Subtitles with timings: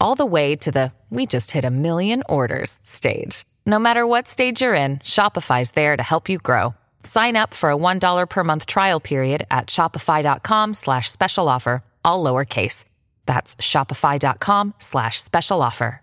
[0.00, 3.46] all the way to the we just hit a million orders stage.
[3.64, 6.74] No matter what stage you're in, Shopify's there to help you grow.
[7.02, 12.22] Sign up for a $1 per month trial period at shopify.com slash special offer, all
[12.22, 12.84] lowercase.
[13.24, 16.02] That's shopify.com slash special offer.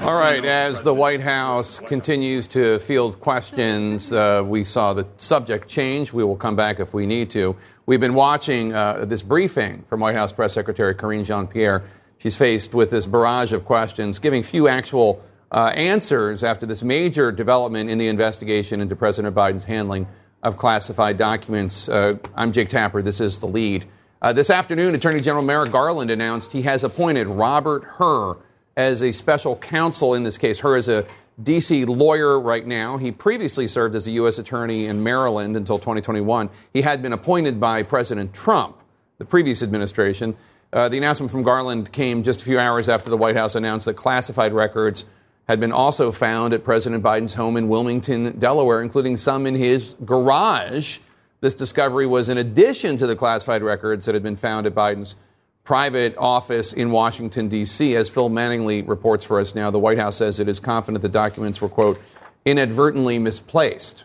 [0.00, 5.66] All right, as the White House continues to field questions, uh, we saw the subject
[5.66, 6.12] change.
[6.12, 7.56] We will come back if we need to.
[7.86, 11.82] We've been watching uh, this briefing from White House Press Secretary Karine Jean Pierre.
[12.18, 17.30] She's faced with this barrage of questions, giving few actual uh, answers after this major
[17.30, 20.08] development in the investigation into President Biden's handling
[20.42, 21.88] of classified documents.
[21.88, 23.02] Uh, I'm Jake Tapper.
[23.02, 23.84] This is the lead.
[24.20, 28.36] Uh, this afternoon, Attorney General Merrick Garland announced he has appointed Robert Hur
[28.76, 30.58] as a special counsel in this case.
[30.58, 31.06] Hur is a
[31.40, 31.84] D.C.
[31.84, 32.96] lawyer right now.
[32.96, 34.38] He previously served as a U.S.
[34.38, 36.50] attorney in Maryland until 2021.
[36.72, 38.76] He had been appointed by President Trump,
[39.18, 40.36] the previous administration.
[40.70, 43.86] Uh, the announcement from Garland came just a few hours after the White House announced
[43.86, 45.06] that classified records
[45.48, 49.94] had been also found at President Biden's home in Wilmington, Delaware, including some in his
[50.04, 50.98] garage.
[51.40, 55.16] This discovery was in addition to the classified records that had been found at Biden's
[55.64, 57.96] private office in Washington, D.C.
[57.96, 61.08] As Phil Mattingly reports for us now, the White House says it is confident the
[61.08, 61.98] documents were, quote,
[62.44, 64.04] inadvertently misplaced.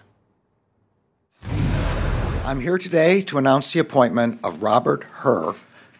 [2.45, 5.55] I'm here today to announce the appointment of Robert Hur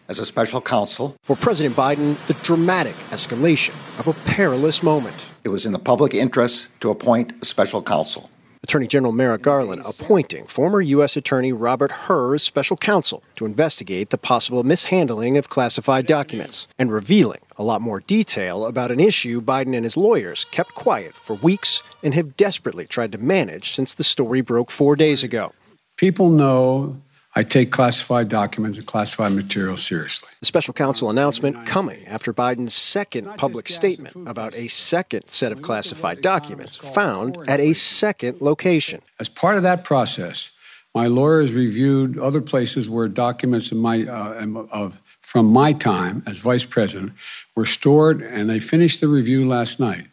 [0.08, 1.16] as a special counsel.
[1.22, 5.26] For President Biden, the dramatic escalation of a perilous moment.
[5.44, 8.30] It was in the public interest to appoint a special counsel.
[8.64, 11.18] Attorney General Merrick Garland appointing former U.S.
[11.18, 16.90] Attorney Robert Hur as special counsel to investigate the possible mishandling of classified documents and
[16.90, 21.34] revealing a lot more detail about an issue Biden and his lawyers kept quiet for
[21.34, 25.52] weeks and have desperately tried to manage since the story broke four days ago.
[25.98, 26.96] People know
[27.36, 30.28] I take classified documents and classified material seriously.
[30.38, 35.60] The special counsel announcement coming after Biden's second public statement about a second set of
[35.60, 39.02] classified documents found at a second location.
[39.18, 40.50] As part of that process,
[40.94, 46.38] my lawyers reviewed other places where documents of my, uh, of, from my time as
[46.38, 47.12] vice president
[47.56, 50.06] were stored, and they finished the review last night.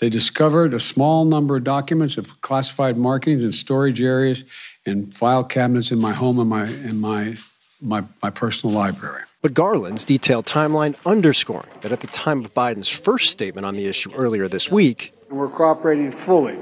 [0.00, 4.44] They discovered a small number of documents of classified markings in storage areas
[4.86, 7.36] and file cabinets in my home and my in my
[7.82, 9.22] my, my personal library.
[9.42, 13.86] But Garland's detailed timeline underscoring that at the time of Biden's first statement on the
[13.86, 16.58] issue earlier this week, we're cooperating fully,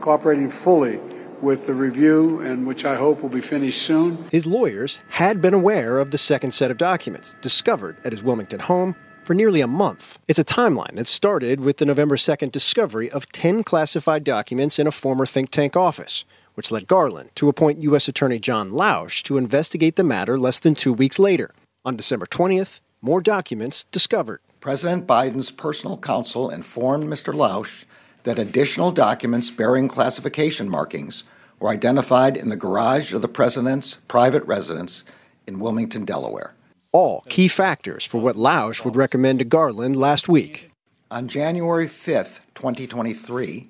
[0.00, 0.98] cooperating fully
[1.40, 4.26] with the review, and which I hope will be finished soon.
[4.30, 8.60] His lawyers had been aware of the second set of documents discovered at his Wilmington
[8.60, 8.96] home
[9.26, 10.20] for nearly a month.
[10.28, 14.86] It's a timeline that started with the November 2nd discovery of 10 classified documents in
[14.86, 16.24] a former think tank office
[16.56, 18.08] which led Garland to appoint U.S.
[18.08, 21.50] Attorney John Lausch to investigate the matter less than two weeks later.
[21.84, 24.40] On December 20th, more documents discovered.
[24.60, 27.34] President Biden's personal counsel informed Mr.
[27.34, 27.84] Lausch
[28.24, 31.24] that additional documents bearing classification markings
[31.60, 35.04] were identified in the garage of the president's private residence
[35.46, 36.55] in Wilmington, Delaware.
[36.92, 40.70] All key factors for what Lausch would recommend to Garland last week.
[41.10, 43.68] On January 5th, 2023,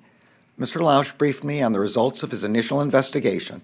[0.59, 0.81] Mr.
[0.81, 3.61] Lausch briefed me on the results of his initial investigation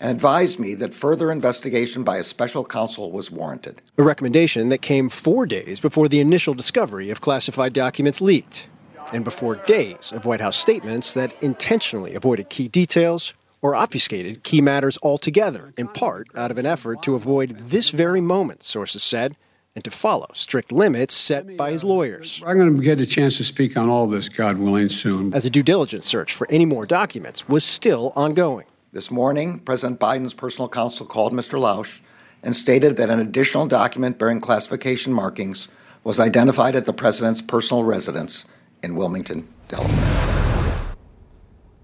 [0.00, 3.80] and advised me that further investigation by a special counsel was warranted.
[3.98, 8.68] A recommendation that came four days before the initial discovery of classified documents leaked,
[9.12, 14.60] and before days of White House statements that intentionally avoided key details or obfuscated key
[14.60, 19.36] matters altogether, in part out of an effort to avoid this very moment, sources said,
[19.74, 22.42] and to follow strict limits set by his lawyers.
[22.44, 25.32] I'm going to get a chance to speak on all this, God willing, soon.
[25.32, 28.66] As a due diligence search for any more documents was still ongoing.
[28.92, 31.58] This morning, President Biden's personal counsel called Mr.
[31.58, 32.00] Lausch
[32.42, 35.68] and stated that an additional document bearing classification markings
[36.04, 38.44] was identified at the president's personal residence
[38.82, 40.51] in Wilmington, Delaware.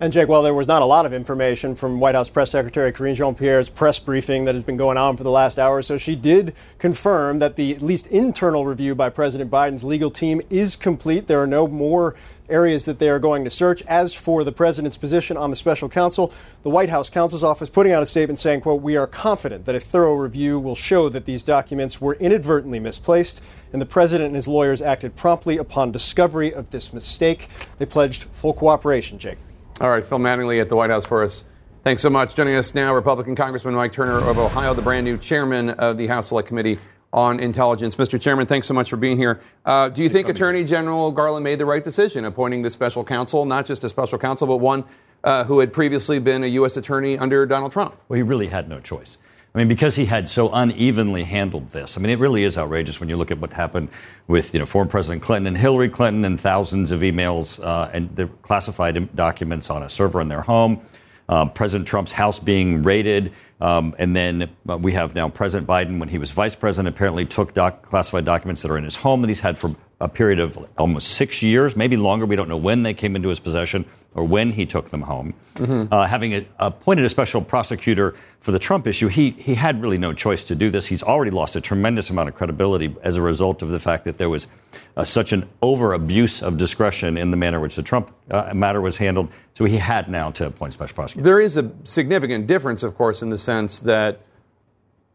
[0.01, 2.93] And Jake, while there was not a lot of information from White House Press Secretary
[2.93, 6.15] Karine Jean-Pierre's press briefing that has been going on for the last hour so, she
[6.15, 11.27] did confirm that the at least internal review by President Biden's legal team is complete.
[11.27, 12.15] There are no more
[12.49, 13.83] areas that they are going to search.
[13.89, 17.91] As for the president's position on the special counsel, the White House counsel's office putting
[17.91, 21.25] out a statement saying, quote, "We are confident that a thorough review will show that
[21.25, 23.43] these documents were inadvertently misplaced
[23.73, 27.49] and the president and his lawyers acted promptly upon discovery of this mistake."
[27.79, 29.39] They pledged full cooperation, Jake.
[29.81, 31.45] All right, Phil Mattingly at the White House for us.
[31.85, 32.35] Thanks so much.
[32.35, 36.09] Joining us now, Republican Congressman Mike Turner of Ohio, the brand new chairman of the
[36.09, 36.79] House Select Committee
[37.13, 37.95] on Intelligence.
[37.95, 38.21] Mr.
[38.21, 39.41] Chairman, thanks so much for being here.
[39.65, 43.45] Uh, do you think Attorney General Garland made the right decision appointing this special counsel,
[43.45, 44.85] not just a special counsel, but one
[45.23, 46.77] uh, who had previously been a U.S.
[46.77, 47.95] attorney under Donald Trump?
[48.09, 49.17] Well, he really had no choice.
[49.55, 51.97] I mean, because he had so unevenly handled this.
[51.97, 53.89] I mean, it really is outrageous when you look at what happened
[54.27, 58.15] with, you know, former President Clinton and Hillary Clinton and thousands of emails uh, and
[58.15, 60.81] the classified documents on a server in their home.
[61.29, 63.33] Uh, President Trump's house being raided.
[63.61, 67.27] Um, and then uh, we have now President Biden, when he was vice president, apparently
[67.27, 70.39] took doc- classified documents that are in his home that he's had for a period
[70.39, 72.25] of almost six years, maybe longer.
[72.25, 73.85] We don't know when they came into his possession
[74.19, 75.33] or when he took them home.
[75.55, 75.95] Mm-hmm.
[75.95, 79.97] Uh, having a, appointed a special prosecutor for the Trump issue, he, he had really
[79.97, 80.87] no choice to do this.
[80.87, 84.19] He's already lost a tremendous amount of credibility as a result of the fact that
[84.19, 84.49] there was
[84.97, 88.53] uh, such an over abuse of discretion in the manner in which the Trump uh,
[88.55, 89.29] matter was handled.
[89.55, 91.25] So he had now to appoint special prosecutor.
[91.25, 94.21] There is a significant difference, of course, in the sense that,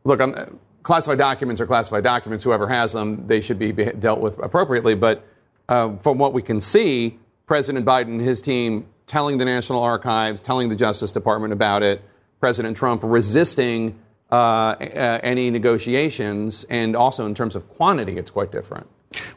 [0.05, 2.43] look, I'm classified documents are classified documents.
[2.43, 4.95] Whoever has them, they should be dealt with appropriately.
[4.95, 5.25] But
[5.67, 10.39] uh, from what we can see, President Biden and his team telling the National Archives,
[10.39, 12.01] telling the Justice Department about it,
[12.39, 14.75] President Trump resisting uh,
[15.23, 18.87] any negotiations, and also in terms of quantity, it's quite different.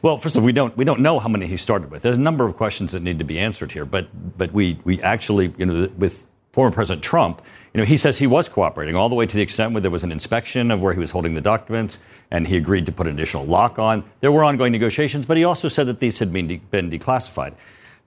[0.01, 2.01] Well, first of all, we don't we don't know how many he started with.
[2.01, 5.01] There's a number of questions that need to be answered here, but but we we
[5.01, 7.43] actually you know with former President Trump,
[7.77, 9.91] you know, he says he was cooperating all the way to the extent where there
[9.91, 11.99] was an inspection of where he was holding the documents,
[12.31, 14.03] and he agreed to put an additional lock on.
[14.21, 17.53] There were ongoing negotiations, but he also said that these had been, de- been declassified.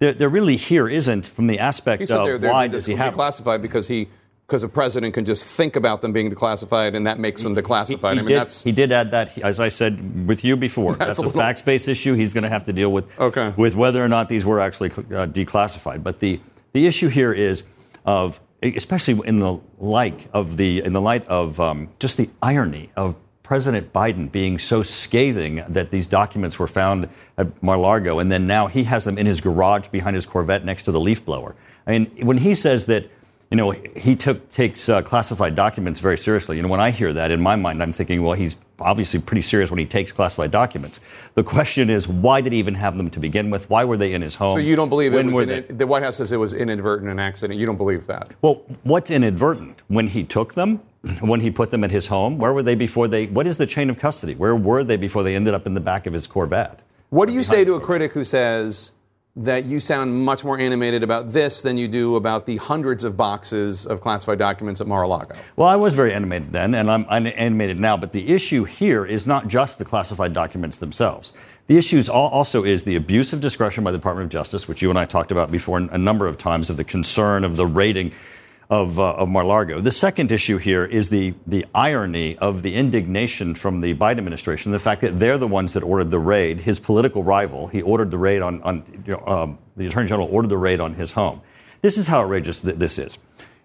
[0.00, 3.14] There, there, really here isn't from the aspect of they're, they're why does he have
[3.14, 4.08] declassified because he
[4.50, 7.86] because a president can just think about them being declassified, and that makes them declassified.
[7.86, 10.56] He, he I mean, did, that's he did add that, as I said with you
[10.56, 10.94] before.
[10.96, 11.40] That's, that's a, little...
[11.40, 12.14] facts-based issue.
[12.14, 13.54] He's going to have to deal with okay.
[13.56, 16.02] with whether or not these were actually uh, declassified.
[16.02, 16.40] But the
[16.72, 17.62] the issue here is
[18.04, 22.90] of especially in the light of the in the light of um, just the irony
[22.96, 23.14] of
[23.50, 28.68] President Biden being so scathing that these documents were found at Mar-a-Lago, and then now
[28.68, 31.56] he has them in his garage behind his Corvette next to the leaf blower.
[31.84, 33.10] I mean, when he says that
[33.50, 36.58] you know, he took, takes uh, classified documents very seriously.
[36.58, 39.42] You know, when I hear that in my mind, I'm thinking, well, he's obviously pretty
[39.42, 41.00] serious when he takes classified documents.
[41.34, 43.68] The question is, why did he even have them to begin with?
[43.68, 44.54] Why were they in his home?
[44.54, 47.10] So you don't believe when it was in, the White House says it was inadvertent,
[47.10, 47.58] an accident.
[47.58, 48.30] You don't believe that?
[48.42, 49.82] Well, what's inadvertent?
[49.88, 50.80] When he took them,
[51.20, 53.26] when he put them at his home, where were they before they?
[53.26, 54.34] What is the chain of custody?
[54.34, 56.80] Where were they before they ended up in the back of his Corvette?
[57.08, 58.92] What do you say to a critic who says?
[59.36, 63.16] that you sound much more animated about this than you do about the hundreds of
[63.16, 65.36] boxes of classified documents at Mar-a-Lago.
[65.56, 67.96] Well, I was very animated then, and I'm, I'm animated now.
[67.96, 71.32] But the issue here is not just the classified documents themselves.
[71.68, 74.90] The issue also is the abuse of discretion by the Department of Justice, which you
[74.90, 78.10] and I talked about before a number of times, of the concern of the rating
[78.70, 79.80] of, uh, of Mar-a-Lago.
[79.80, 84.70] The second issue here is the, the irony of the indignation from the Biden administration,
[84.70, 86.60] the fact that they're the ones that ordered the raid.
[86.60, 90.28] His political rival, he ordered the raid on, on you know, um, the Attorney General
[90.30, 91.42] ordered the raid on his home.
[91.82, 93.18] This is how outrageous th- this is.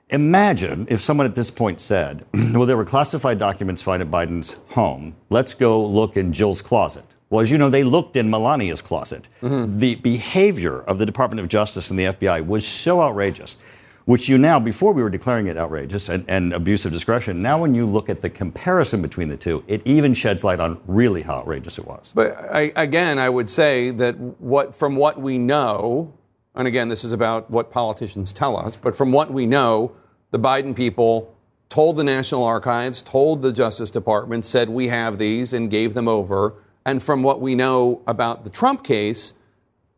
[0.10, 4.58] Imagine if someone at this point said, well, there were classified documents found at Biden's
[4.70, 5.16] home.
[5.30, 7.06] Let's go look in Jill's closet.
[7.30, 9.28] Well, as you know, they looked in Melania's closet.
[9.42, 9.80] Mm-hmm.
[9.80, 13.58] The behavior of the Department of Justice and the FBI was so outrageous
[14.06, 17.60] which you now, before we were declaring it outrageous and, and abuse of discretion, now
[17.60, 21.24] when you look at the comparison between the two, it even sheds light on really
[21.24, 22.12] how outrageous it was.
[22.14, 26.14] But I, again, I would say that what, from what we know,
[26.54, 29.92] and again, this is about what politicians tell us, but from what we know,
[30.30, 31.36] the Biden people
[31.70, 36.08] told the National Archives, told the Justice Department, said we have these, and gave them
[36.08, 36.54] over.
[36.86, 39.34] And from what we know about the Trump case,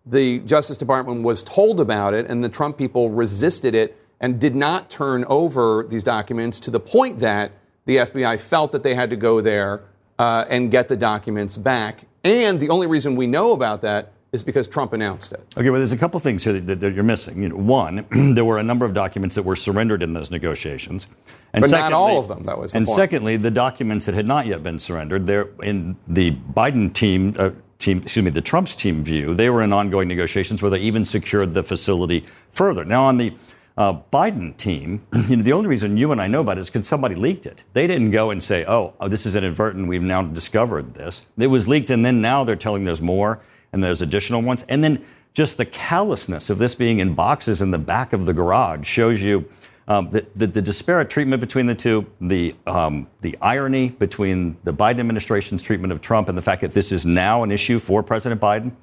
[0.09, 4.55] the Justice Department was told about it, and the Trump people resisted it and did
[4.55, 7.51] not turn over these documents to the point that
[7.85, 9.83] the FBI felt that they had to go there
[10.19, 12.05] uh, and get the documents back.
[12.23, 15.41] And the only reason we know about that is because Trump announced it.
[15.55, 17.41] Okay, well, there's a couple things here that, that you're missing.
[17.41, 21.07] You know, one, there were a number of documents that were surrendered in those negotiations,
[21.53, 22.43] and but secondly, not all of them.
[22.43, 22.75] That was.
[22.75, 22.97] and point.
[22.97, 27.35] secondly, the documents that had not yet been surrendered, they're in the Biden team.
[27.37, 30.79] Uh, team, excuse me, the Trump's team view, they were in ongoing negotiations where they
[30.79, 32.83] even secured the facility further.
[32.83, 33.33] Now, on the
[33.77, 36.69] uh, Biden team, you know, the only reason you and I know about it is
[36.69, 37.63] because somebody leaked it.
[37.73, 39.87] They didn't go and say, oh, oh, this is inadvertent.
[39.87, 41.25] We've now discovered this.
[41.37, 43.39] It was leaked, and then now they're telling there's more
[43.71, 44.65] and there's additional ones.
[44.67, 48.33] And then just the callousness of this being in boxes in the back of the
[48.33, 49.47] garage shows you
[49.87, 54.73] um, the, the, the, disparate treatment between the two, the, um, the irony between the
[54.73, 58.03] Biden administration's treatment of Trump and the fact that this is now an issue for
[58.03, 58.73] President Biden,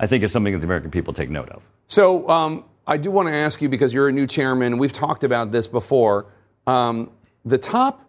[0.00, 1.62] I think is something that the American people take note of.
[1.86, 4.78] So um, I do want to ask you because you're a new chairman.
[4.78, 6.26] We've talked about this before.
[6.66, 7.10] Um,
[7.44, 8.08] the top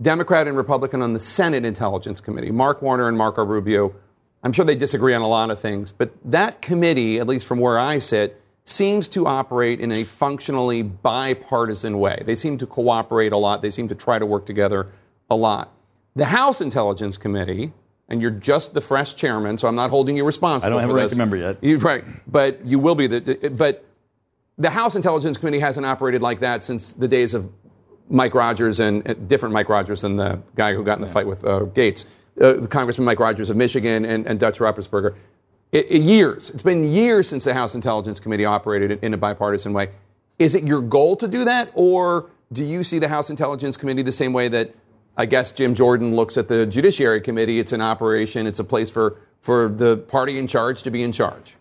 [0.00, 3.94] Democrat and Republican on the Senate Intelligence Committee, Mark Warner and Marco Rubio,
[4.42, 7.58] I'm sure they disagree on a lot of things, but that committee, at least from
[7.58, 8.39] where I sit,
[8.70, 12.22] seems to operate in a functionally bipartisan way.
[12.24, 13.62] They seem to cooperate a lot.
[13.62, 14.88] They seem to try to work together
[15.30, 15.72] a lot.
[16.16, 17.72] The House Intelligence Committee,
[18.08, 20.66] and you're just the fresh chairman, so I'm not holding you responsible.
[20.66, 21.58] I don't have a ranking member yet.
[21.62, 23.06] You, right, but you will be.
[23.06, 23.84] The, but
[24.58, 27.50] the House Intelligence Committee hasn't operated like that since the days of
[28.08, 31.26] Mike Rogers and uh, different Mike Rogers than the guy who got in the fight
[31.26, 32.04] with uh, Gaetz,
[32.40, 35.14] uh, the Congressman Mike Rogers of Michigan and, and Dutch Ruppersberger.
[35.72, 36.50] It, it, years.
[36.50, 39.90] It's been years since the House Intelligence Committee operated in a bipartisan way.
[40.38, 44.02] Is it your goal to do that, or do you see the House Intelligence Committee
[44.02, 44.74] the same way that
[45.16, 47.60] I guess Jim Jordan looks at the Judiciary Committee?
[47.60, 48.46] It's an operation.
[48.46, 51.56] It's a place for for the party in charge to be in charge.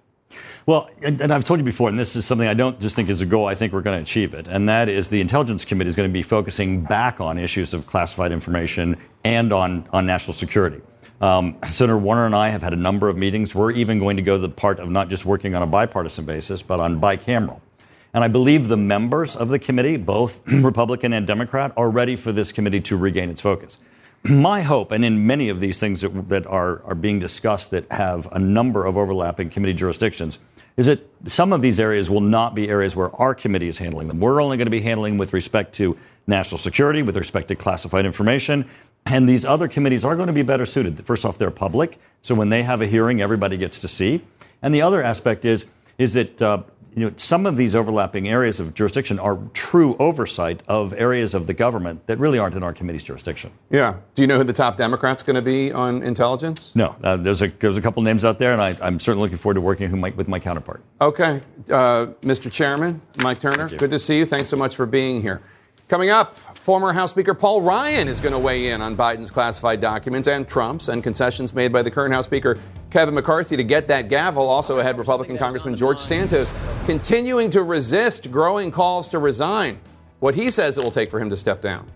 [0.65, 3.09] Well, and, and, I've told you before, and this is something I don't just think
[3.09, 4.47] is a goal, I think we're going to achieve it.
[4.47, 7.87] And that is the Intelligence Committee is going to be focusing back on issues of
[7.87, 10.81] classified information and on, on national security.
[11.22, 13.53] Um, Senator Warner and I have had a number of meetings.
[13.53, 16.62] We're even going to go the part of not just working on a bipartisan basis,
[16.62, 17.60] but on bicameral.
[18.13, 22.32] And I believe the members of the committee, both Republican and Democrat, are ready for
[22.32, 23.77] this committee to regain its focus.
[24.24, 27.91] My hope, and in many of these things that, that are, are being discussed that
[27.91, 30.39] have a number of overlapping committee jurisdictions,
[30.77, 34.08] is that some of these areas will not be areas where our committee is handling
[34.08, 34.20] them.
[34.20, 38.06] We're only going to be handling with respect to national security, with respect to classified
[38.06, 38.70] information,
[39.06, 41.06] and these other committees are going to be better suited.
[41.06, 44.22] First off, they're public, so when they have a hearing, everybody gets to see.
[44.62, 45.65] And the other aspect is
[45.98, 46.63] is that uh,
[46.96, 51.48] you know, some of these overlapping areas of jurisdiction are true oversight of areas of
[51.48, 53.51] the government that really aren't in our committee's jurisdiction.
[53.70, 53.98] Yeah.
[54.15, 56.74] Do you know who the top Democrat's going to be on intelligence?
[56.75, 56.96] No.
[57.03, 59.56] Uh, there's a there's a couple names out there, and I, am certainly looking forward
[59.56, 60.82] to working with my counterpart.
[61.00, 62.51] Okay, uh, Mr.
[62.51, 64.25] Chairman, Mike Turner, good to see you.
[64.25, 65.41] Thanks so much for being here.
[65.88, 66.36] Coming up,
[66.69, 70.47] former House Speaker Paul Ryan is going to weigh in on Biden's classified documents and
[70.47, 72.59] Trump's and concessions made by the current House Speaker
[72.91, 74.47] Kevin McCarthy to get that gavel.
[74.47, 76.53] Also ahead, Republican Congressman George Santos
[76.85, 79.79] continuing to resist growing calls to resign.
[80.19, 81.89] What he says it will take for him to step down.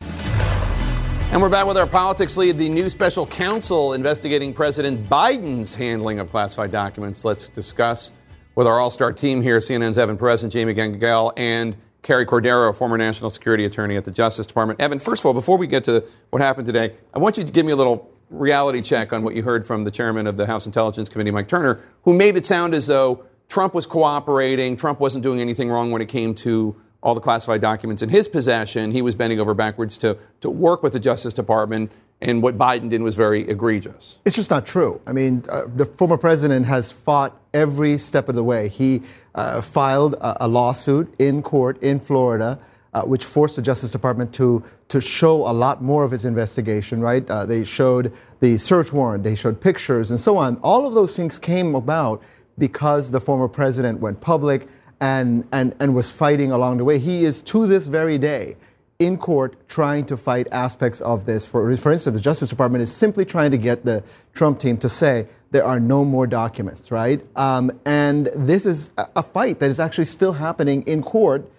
[0.00, 6.20] And we're back with our politics lead, the new special counsel investigating President Biden's handling
[6.20, 7.24] of classified documents.
[7.24, 8.12] Let's discuss
[8.54, 12.74] with our all star team here CNN's Evan Perez and Jamie Gangel and Carrie Cordero,
[12.74, 14.80] former national security attorney at the Justice Department.
[14.80, 17.50] Evan, first of all, before we get to what happened today, I want you to
[17.50, 20.46] give me a little reality check on what you heard from the chairman of the
[20.46, 25.00] House Intelligence Committee, Mike Turner, who made it sound as though Trump was cooperating, Trump
[25.00, 28.90] wasn't doing anything wrong when it came to all the classified documents in his possession.
[28.90, 31.92] He was bending over backwards to, to work with the Justice Department
[32.24, 34.18] and what Biden did was very egregious.
[34.24, 35.00] It's just not true.
[35.06, 38.68] I mean, uh, the former president has fought every step of the way.
[38.68, 39.02] He
[39.34, 42.58] uh, filed a, a, lawsuit in court in Florida,
[42.94, 47.00] uh, which forced the Justice Department to to show a lot more of its investigation.
[47.00, 47.28] Right?
[47.28, 50.56] Uh, they showed the search warrant, they showed pictures, and so on.
[50.62, 52.22] All of those things came about
[52.58, 54.68] because the former president went public
[55.00, 56.98] and and and was fighting along the way.
[56.98, 58.56] He is to this very day
[58.98, 61.44] in court trying to fight aspects of this.
[61.44, 64.88] For, for instance, the Justice Department is simply trying to get the Trump team to
[64.88, 67.24] say there are no more documents, right?
[67.36, 71.50] Um, and this is a fight that is actually still happening in court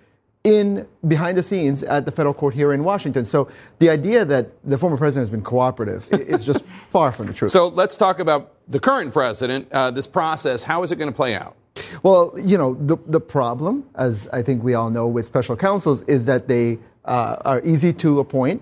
[0.43, 3.25] in behind the scenes at the federal court here in Washington.
[3.25, 3.49] So
[3.79, 7.51] the idea that the former president has been cooperative is just far from the truth.
[7.51, 9.67] So let's talk about the current president.
[9.71, 11.55] Uh, this process, how is it going to play out?
[12.03, 16.03] Well, you know, the, the problem, as I think we all know with special counsels,
[16.03, 18.61] is that they uh, are easy to appoint,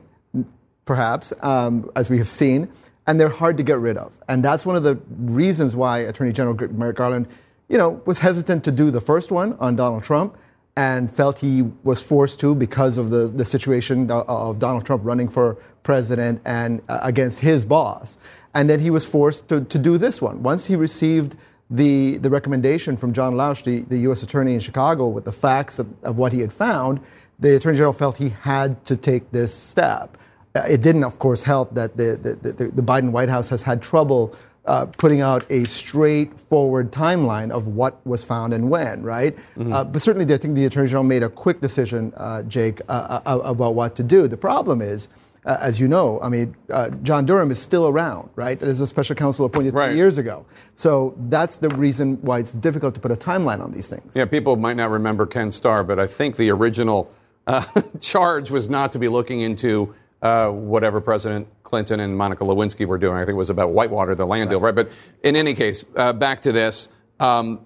[0.85, 2.69] perhaps, um, as we have seen,
[3.07, 4.19] and they're hard to get rid of.
[4.27, 7.27] And that's one of the reasons why Attorney General Merrick Garland,
[7.67, 10.37] you know, was hesitant to do the first one on Donald Trump
[10.75, 15.29] and felt he was forced to because of the, the situation of Donald Trump running
[15.29, 18.17] for president and uh, against his boss.
[18.55, 20.41] And then he was forced to, to do this one.
[20.41, 21.35] Once he received
[21.69, 24.23] the, the recommendation from John Lausch, the, the U.S.
[24.23, 26.99] Attorney in Chicago, with the facts of, of what he had found,
[27.43, 30.17] the Attorney General felt he had to take this step.
[30.55, 33.61] Uh, it didn't, of course, help that the, the, the, the Biden White House has
[33.61, 34.33] had trouble
[34.65, 39.35] uh, putting out a straightforward timeline of what was found and when, right?
[39.57, 39.73] Mm-hmm.
[39.73, 43.19] Uh, but certainly, I think the Attorney General made a quick decision, uh, Jake, uh,
[43.25, 44.29] uh, about what to do.
[44.29, 45.09] The problem is,
[45.45, 46.55] uh, as you know, I mean,
[47.01, 48.61] John Durham is still around, right?
[48.63, 49.89] As a special counsel appointed right.
[49.89, 50.45] three years ago.
[50.77, 54.15] So that's the reason why it's difficult to put a timeline on these things.
[54.15, 57.11] Yeah, people might not remember Ken Starr, but I think the original
[57.99, 62.97] charge was not to be looking into uh, whatever President Clinton and Monica Lewinsky were
[62.97, 63.17] doing.
[63.17, 64.49] I think it was about Whitewater, the land right.
[64.51, 64.75] deal, right?
[64.75, 64.91] But
[65.23, 66.89] in any case, uh, back to this.
[67.19, 67.65] Um,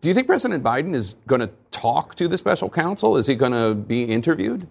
[0.00, 3.16] do you think President Biden is going to talk to the special counsel?
[3.16, 4.66] Is he going to be interviewed?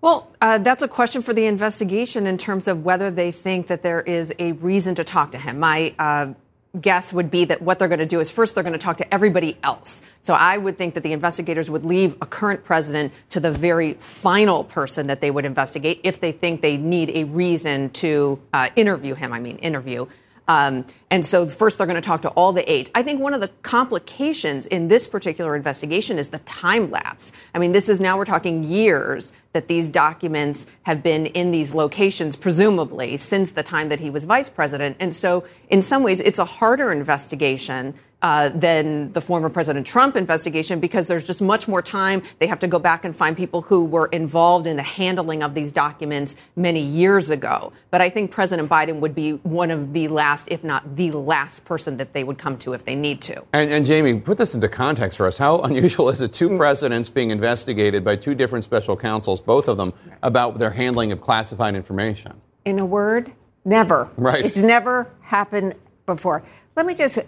[0.00, 3.82] Well, uh, that's a question for the investigation in terms of whether they think that
[3.82, 5.60] there is a reason to talk to him.
[5.60, 6.34] My uh,
[6.80, 8.96] guess would be that what they're going to do is first they're going to talk
[8.98, 10.02] to everybody else.
[10.22, 13.94] So I would think that the investigators would leave a current president to the very
[13.94, 18.68] final person that they would investigate if they think they need a reason to uh,
[18.76, 19.32] interview him.
[19.32, 20.06] I mean, interview.
[20.46, 22.90] Um, and so first they're going to talk to all the aides.
[22.94, 27.32] I think one of the complications in this particular investigation is the time lapse.
[27.54, 31.74] I mean, this is now we're talking years that these documents have been in these
[31.74, 34.96] locations, presumably since the time that he was vice president.
[35.00, 40.16] And so in some ways, it's a harder investigation uh, than the former President Trump
[40.16, 42.22] investigation because there's just much more time.
[42.38, 45.52] They have to go back and find people who were involved in the handling of
[45.52, 47.74] these documents many years ago.
[47.90, 51.66] But I think President Biden would be one of the last, if not the last
[51.66, 53.44] person that they would come to if they need to.
[53.52, 55.36] And, and Jamie, put this into context for us.
[55.36, 56.32] How unusual is it?
[56.32, 56.56] Two mm.
[56.56, 61.20] presidents being investigated by two different special counsels, both of them, about their handling of
[61.20, 62.40] classified information.
[62.64, 63.30] In a word,
[63.66, 64.08] never.
[64.16, 64.46] Right.
[64.46, 65.74] It's never happened
[66.06, 66.42] before.
[66.76, 67.18] Let me just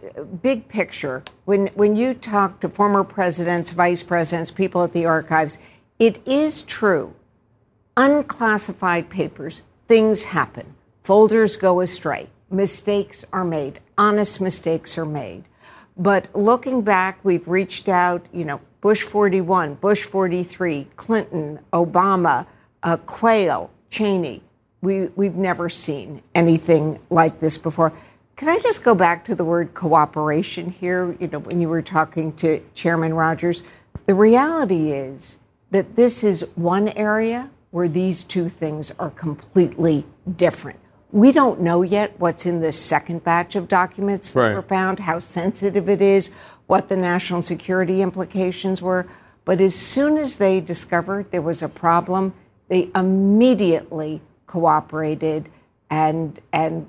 [0.43, 1.23] big picture.
[1.45, 5.59] When when you talk to former presidents, vice presidents, people at the archives,
[5.99, 7.15] it is true.
[7.97, 10.75] Unclassified papers, things happen.
[11.05, 12.29] Folders go astray.
[12.51, 13.81] Mistakes are made.
[13.97, 15.45] Honest mistakes are made.
[15.97, 22.47] But looking back, we've reached out, you know, Bush 41, Bush 43, Clinton, Obama,
[22.83, 24.43] uh, Quayle, Cheney.
[24.83, 27.93] We, we've never seen anything like this before.
[28.37, 31.17] Can I just go back to the word cooperation here?
[31.19, 33.65] You know, when you were talking to Chairman Rogers,
[34.05, 35.39] the reality is
[35.71, 40.05] that this is one area where these two things are completely
[40.37, 40.79] different.
[41.13, 44.55] We don't know yet what's in this second batch of documents that right.
[44.55, 46.31] were found, how sensitive it is,
[46.67, 49.07] what the national security implications were.
[49.47, 52.35] But as soon as they discovered there was a problem,
[52.69, 55.49] they immediately cooperated
[55.89, 56.87] and and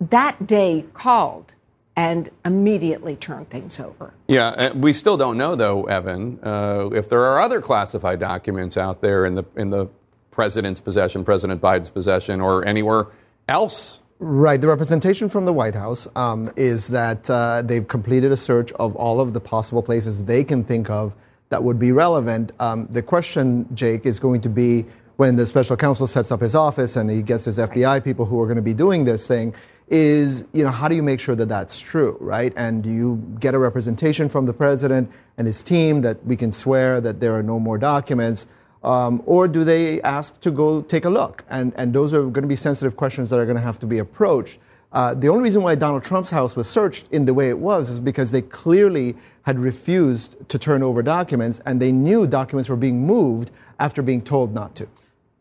[0.00, 1.54] that day called
[1.96, 4.12] and immediately turned things over.
[4.28, 8.76] Yeah, uh, we still don't know, though, Evan, uh, if there are other classified documents
[8.76, 9.88] out there in the in the
[10.30, 13.06] president's possession, President Biden's possession, or anywhere
[13.48, 14.02] else.
[14.18, 14.60] Right.
[14.60, 18.94] The representation from the White House um, is that uh, they've completed a search of
[18.96, 21.14] all of the possible places they can think of
[21.48, 22.52] that would be relevant.
[22.60, 24.86] Um, the question, Jake, is going to be
[25.16, 28.40] when the special counsel sets up his office and he gets his FBI people who
[28.40, 29.54] are going to be doing this thing
[29.88, 32.52] is you know how do you make sure that that's true right?
[32.56, 36.52] And do you get a representation from the president and his team that we can
[36.52, 38.46] swear that there are no more documents?
[38.82, 41.44] Um, or do they ask to go take a look?
[41.48, 43.86] And and those are going to be sensitive questions that are going to have to
[43.86, 44.58] be approached.
[44.92, 47.90] Uh, the only reason why Donald Trump's house was searched in the way it was
[47.90, 52.76] is because they clearly had refused to turn over documents and they knew documents were
[52.76, 54.88] being moved after being told not to.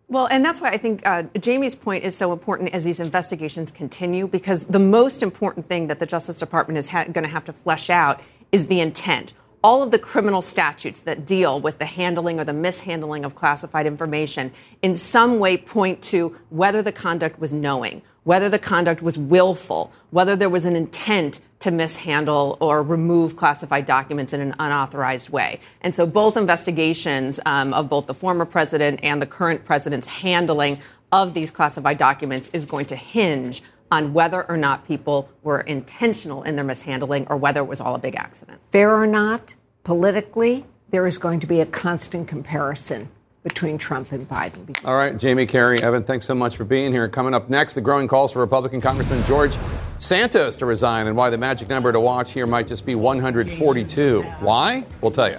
[0.07, 3.71] Well, and that's why I think uh, Jamie's point is so important as these investigations
[3.71, 7.45] continue, because the most important thing that the Justice Department is ha- going to have
[7.45, 9.33] to flesh out is the intent.
[9.63, 13.87] All of the criminal statutes that deal with the handling or the mishandling of classified
[13.87, 14.51] information
[14.83, 19.91] in some way point to whether the conduct was knowing, whether the conduct was willful,
[20.11, 25.59] whether there was an intent to mishandle or remove classified documents in an unauthorized way.
[25.81, 30.79] And so both investigations um, of both the former president and the current president's handling
[31.11, 36.43] of these classified documents is going to hinge on whether or not people were intentional
[36.43, 38.59] in their mishandling or whether it was all a big accident.
[38.71, 43.09] Fair or not, politically, there is going to be a constant comparison
[43.45, 44.83] between Trump and Biden.
[44.85, 47.07] All right, Jamie Carrie, Evan, thanks so much for being here.
[47.07, 49.55] Coming up next, the growing calls for Republican Congressman George
[49.99, 54.23] Santos to resign and why the magic number to watch here might just be 142.
[54.39, 54.83] Why?
[54.99, 55.37] We'll tell you.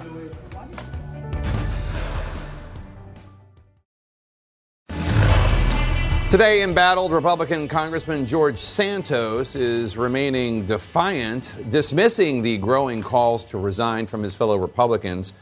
[6.31, 14.07] Today, embattled Republican Congressman George Santos is remaining defiant, dismissing the growing calls to resign
[14.07, 15.33] from his fellow Republicans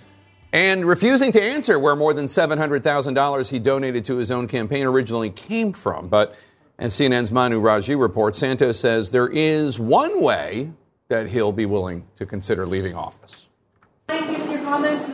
[0.54, 5.28] and refusing to answer where more than $700,000 he donated to his own campaign originally
[5.28, 6.08] came from.
[6.08, 6.36] But
[6.78, 10.70] as CNN's Manu Raju reports Santos says there is one way
[11.08, 13.46] that he'll be willing to consider leaving office.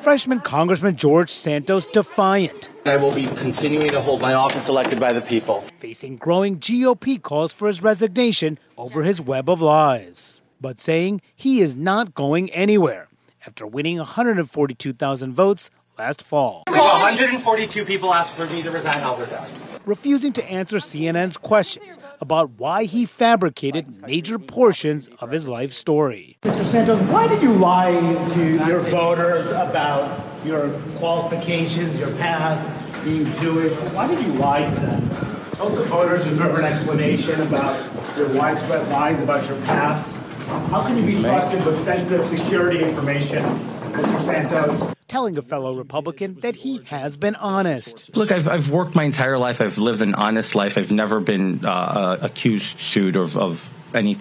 [0.02, 2.70] Freshman Congressman George Santos defiant.
[2.84, 5.64] I will be continuing to hold my office elected by the people.
[5.78, 11.60] Facing growing GOP calls for his resignation over his web of lies, but saying he
[11.60, 13.09] is not going anywhere
[13.46, 16.62] after winning 142,000 votes last fall.
[16.68, 19.50] 142 people asked for me to resign, I'll resign.
[19.84, 26.38] Refusing to answer CNN's questions about why he fabricated major portions of his life story.
[26.42, 26.64] Mr.
[26.64, 27.92] Santos, why did you lie
[28.34, 32.66] to your voters about your qualifications, your past,
[33.04, 33.74] being Jewish?
[33.92, 35.08] Why did you lie to them?
[35.56, 37.76] Don't the voters deserve an explanation about
[38.16, 40.16] your widespread lies about your past?
[40.50, 44.18] How can you be trusted with sensitive security information, Mr.
[44.18, 44.92] Santos?
[45.06, 48.16] Telling a fellow Republican that he has been honest.
[48.16, 49.60] Look, I've, I've worked my entire life.
[49.60, 50.76] I've lived an honest life.
[50.76, 54.18] I've never been uh, accused, sued of, of any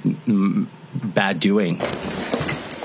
[0.93, 1.81] bad doing.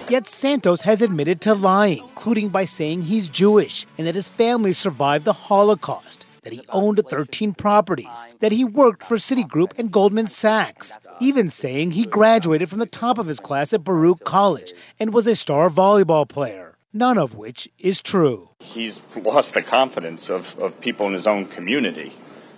[0.08, 4.72] Yet Santos has admitted to lying, including by saying he's Jewish and that his family
[4.72, 10.26] survived the Holocaust, that he owned 13 properties, that he worked for Citigroup and Goldman
[10.26, 15.12] Sachs, even saying he graduated from the top of his class at Baruch College and
[15.12, 18.48] was a star volleyball player none of which is true.
[18.60, 22.14] He's lost the confidence of, of people in his own community.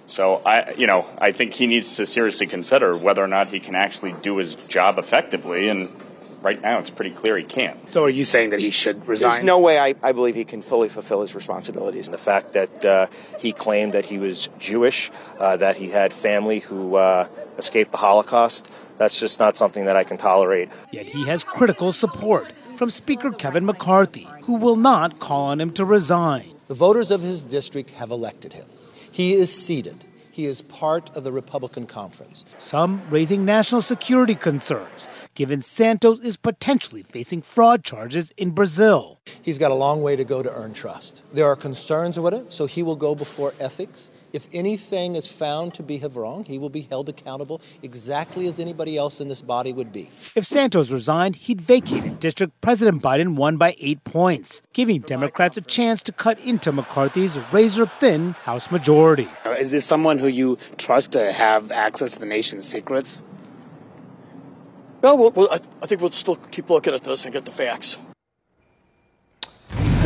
[0.06, 3.58] So I, you know, I think he needs to seriously consider whether or not he
[3.58, 5.68] can actually do his job effectively.
[5.68, 5.90] And
[6.46, 7.76] right now, it's pretty clear he can't.
[7.92, 9.32] So, are you saying that he should resign?
[9.32, 12.08] There's no way I, I believe he can fully fulfill his responsibilities.
[12.08, 16.60] The fact that uh, he claimed that he was Jewish, uh, that he had family
[16.60, 17.26] who uh,
[17.58, 20.70] escaped the Holocaust, that's just not something that I can tolerate.
[20.92, 25.72] Yet he has critical support from Speaker Kevin McCarthy, who will not call on him
[25.72, 26.52] to resign.
[26.68, 28.66] The voters of his district have elected him.
[29.10, 30.04] He is seated.
[30.36, 32.44] He is part of the Republican conference.
[32.58, 39.18] Some raising national security concerns, given Santos is potentially facing fraud charges in Brazil.
[39.40, 41.22] He's got a long way to go to earn trust.
[41.32, 44.10] There are concerns with it, so he will go before ethics.
[44.34, 48.98] If anything is found to be wrong, he will be held accountable exactly as anybody
[48.98, 50.10] else in this body would be.
[50.34, 55.56] If Santos resigned, he'd vacate a district President Biden won by eight points, giving Democrats
[55.56, 59.28] a chance to cut into McCarthy's razor thin House majority.
[59.58, 63.22] Is this someone who you trust to have access to the nation's secrets?
[65.02, 67.50] Well, we'll, I, th- I think we'll still keep looking at this and get the
[67.50, 67.98] facts.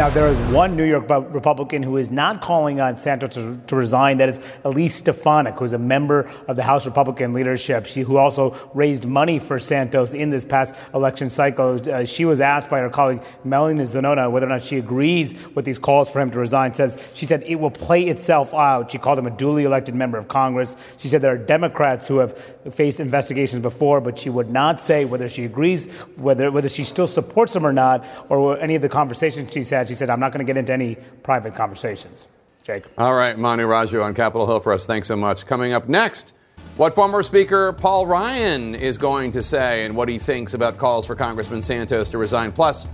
[0.00, 3.76] Now, there is one New York Republican who is not calling on Santos to, to,
[3.76, 4.16] resign.
[4.16, 8.16] That is Elise Stefanik, who is a member of the House Republican leadership, she, who
[8.16, 11.78] also raised money for Santos in this past election cycle.
[11.86, 15.66] Uh, she was asked by her colleague Melanie Zanona whether or not she agrees with
[15.66, 16.72] these calls for him to resign.
[16.72, 18.90] Says she said it will play itself out.
[18.90, 20.78] She called him a duly elected member of Congress.
[20.96, 22.38] She said there are Democrats who have
[22.72, 27.06] faced investigations before, but she would not say whether she agrees, whether whether she still
[27.06, 29.89] supports him or not, or any of the conversations she's had.
[29.90, 32.28] She said, I'm not going to get into any private conversations.
[32.62, 32.84] Jake.
[32.96, 34.86] All right, Manu Raju on Capitol Hill for us.
[34.86, 35.46] Thanks so much.
[35.46, 36.32] Coming up next,
[36.76, 41.08] what former Speaker Paul Ryan is going to say and what he thinks about calls
[41.08, 42.52] for Congressman Santos to resign.
[42.52, 42.86] Plus,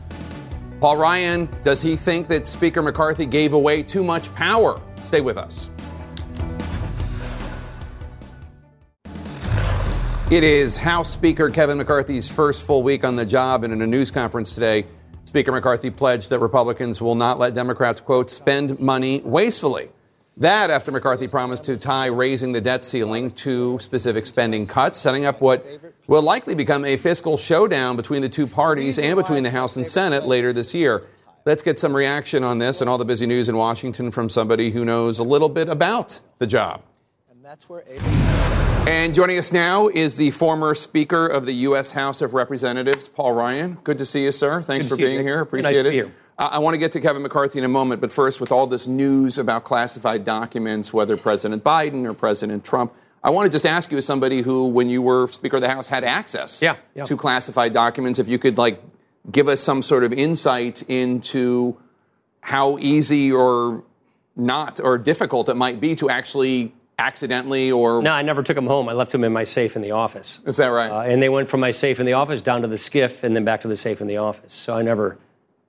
[0.81, 4.81] Paul Ryan, does he think that Speaker McCarthy gave away too much power?
[5.05, 5.69] Stay with us.
[10.31, 13.87] It is House Speaker Kevin McCarthy's first full week on the job, and in a
[13.87, 14.87] news conference today,
[15.37, 19.90] Speaker McCarthy pledged that Republicans will not let Democrats, quote, spend money wastefully.
[20.38, 25.27] That after McCarthy promised to tie raising the debt ceiling to specific spending cuts, setting
[25.27, 25.66] up what
[26.07, 29.85] will likely become a fiscal showdown between the two parties and between the House and
[29.85, 31.03] Senate later this year.
[31.44, 34.70] Let's get some reaction on this and all the busy news in Washington from somebody
[34.70, 36.81] who knows a little bit about the job.
[37.31, 37.85] And that's where
[38.87, 41.92] and joining us now is the former Speaker of the U.S.
[41.92, 43.75] House of Representatives, Paul Ryan.
[43.83, 44.62] Good to see you, sir.
[44.62, 45.22] Thanks for being you.
[45.22, 45.40] here.
[45.40, 45.92] Appreciate nice it.
[45.92, 46.12] Here.
[46.38, 48.87] I want to get to Kevin McCarthy in a moment, but first, with all this
[48.87, 52.92] news about classified documents, whether President Biden or President Trump,
[53.25, 55.68] I want to just ask you, as somebody who, when you were Speaker of the
[55.68, 57.05] House, had access yeah, yeah.
[57.05, 58.83] to classified documents, if you could like
[59.31, 61.77] give us some sort of insight into
[62.40, 63.83] how easy or
[64.37, 68.67] not or difficult it might be to actually accidentally or no i never took them
[68.67, 68.89] home.
[68.89, 70.41] I left them in my safe in the office.
[70.47, 70.91] Is that right?
[70.91, 73.37] Uh, and they went from my safe in the office down to the SCIF and
[73.37, 74.55] then back to the safe in the office.
[74.55, 75.19] So i never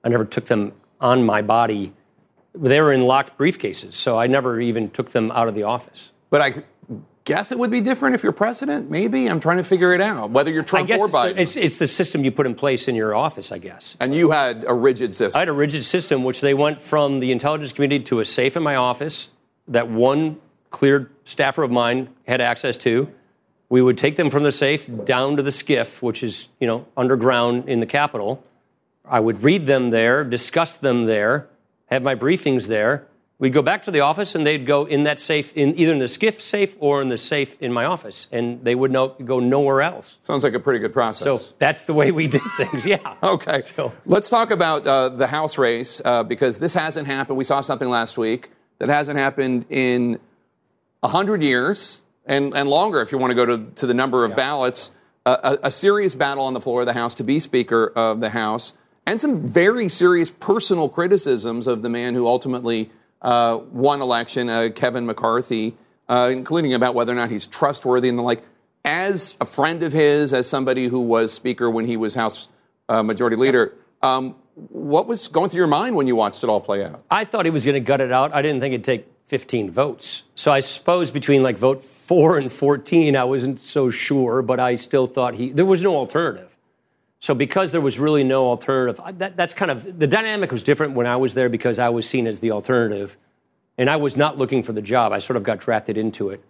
[0.02, 1.92] i never took them on my body.
[2.54, 6.12] They were in locked briefcases so i never even took them out of the office.
[6.30, 6.54] But i
[7.24, 9.26] guess it would be different if you're president maybe.
[9.26, 11.34] I'm trying to figure it out whether you're trump or it's biden.
[11.34, 13.98] the, it's, it's the system you put in place in your office i guess.
[14.00, 15.38] And you had a rigid system.
[15.38, 18.56] I had a rigid system which they went from the intelligence community to a safe
[18.56, 19.30] in my office
[19.68, 23.10] that one cleared staffer of mine had access to.
[23.68, 26.86] We would take them from the safe down to the SCIF, which is, you know,
[26.96, 28.42] underground in the Capitol.
[29.04, 31.48] I would read them there, discuss them there,
[31.86, 33.06] have my briefings there.
[33.40, 35.98] We'd go back to the office and they'd go in that safe, in either in
[35.98, 39.38] the SCIF safe or in the safe in my office, and they would no, go
[39.38, 40.18] nowhere else.
[40.22, 41.22] Sounds like a pretty good process.
[41.22, 43.14] So that's the way we did things, yeah.
[43.22, 43.62] okay.
[44.06, 47.38] Let's talk about uh, the House race uh, because this hasn't happened.
[47.38, 50.18] We saw something last week that hasn't happened in
[51.00, 54.36] 100 years and, and longer if you want to go to, to the number of
[54.36, 54.90] ballots.
[55.26, 58.20] Uh, a, a serious battle on the floor of the House to be Speaker of
[58.20, 58.72] the House,
[59.04, 64.70] and some very serious personal criticisms of the man who ultimately uh, won election, uh,
[64.74, 65.76] Kevin McCarthy,
[66.08, 68.42] uh, including about whether or not he's trustworthy and the like.
[68.84, 72.48] As a friend of his, as somebody who was Speaker when he was House
[72.88, 76.60] uh, Majority Leader, um, what was going through your mind when you watched it all
[76.60, 77.02] play out?
[77.10, 78.32] I thought he was going to gut it out.
[78.32, 80.24] I didn't think it'd take 15 votes.
[80.34, 84.76] So I suppose between like vote four and 14, I wasn't so sure, but I
[84.76, 86.56] still thought he, there was no alternative.
[87.20, 90.94] So because there was really no alternative, that, that's kind of, the dynamic was different
[90.94, 93.18] when I was there because I was seen as the alternative.
[93.76, 95.12] And I was not looking for the job.
[95.12, 96.42] I sort of got drafted into it.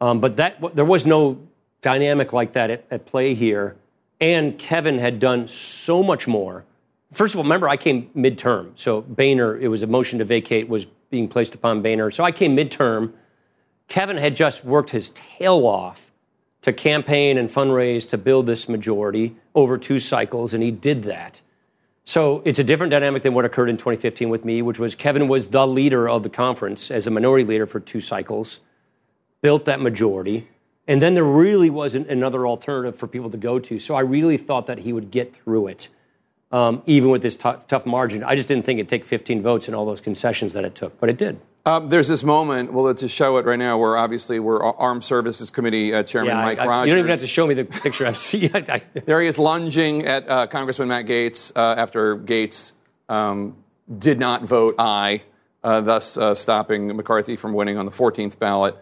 [0.00, 1.38] Um, but that, there was no
[1.80, 3.76] dynamic like that at, at play here.
[4.20, 6.64] And Kevin had done so much more.
[7.12, 8.72] First of all, remember, I came midterm.
[8.74, 12.10] So Boehner, it was a motion to vacate, was being placed upon Boehner.
[12.10, 13.12] So I came midterm.
[13.86, 16.10] Kevin had just worked his tail off
[16.62, 21.42] to campaign and fundraise to build this majority over two cycles, and he did that.
[22.04, 25.28] So it's a different dynamic than what occurred in 2015 with me, which was Kevin
[25.28, 28.60] was the leader of the conference as a minority leader for two cycles,
[29.40, 30.48] built that majority,
[30.88, 33.78] and then there really wasn't another alternative for people to go to.
[33.78, 35.88] So I really thought that he would get through it,
[36.52, 38.22] um, even with this tough, tough margin.
[38.22, 40.98] I just didn't think it'd take 15 votes and all those concessions that it took,
[41.00, 41.40] but it did.
[41.64, 45.04] Um, there's this moment, well, let's just show it right now, where obviously we're Armed
[45.04, 46.88] Services Committee uh, Chairman Yeah, I- Mike I- Rogers.
[46.90, 48.06] You don't even have to show me the picture.
[48.06, 48.50] I've seen.
[48.52, 52.72] I, I, there he is lunging at uh, Congressman Matt Gaetz uh, after Gaetz
[53.08, 53.56] um,
[53.98, 55.22] did not vote aye,
[55.62, 58.76] uh, thus uh, stopping McCarthy from winning on the 14th ballot.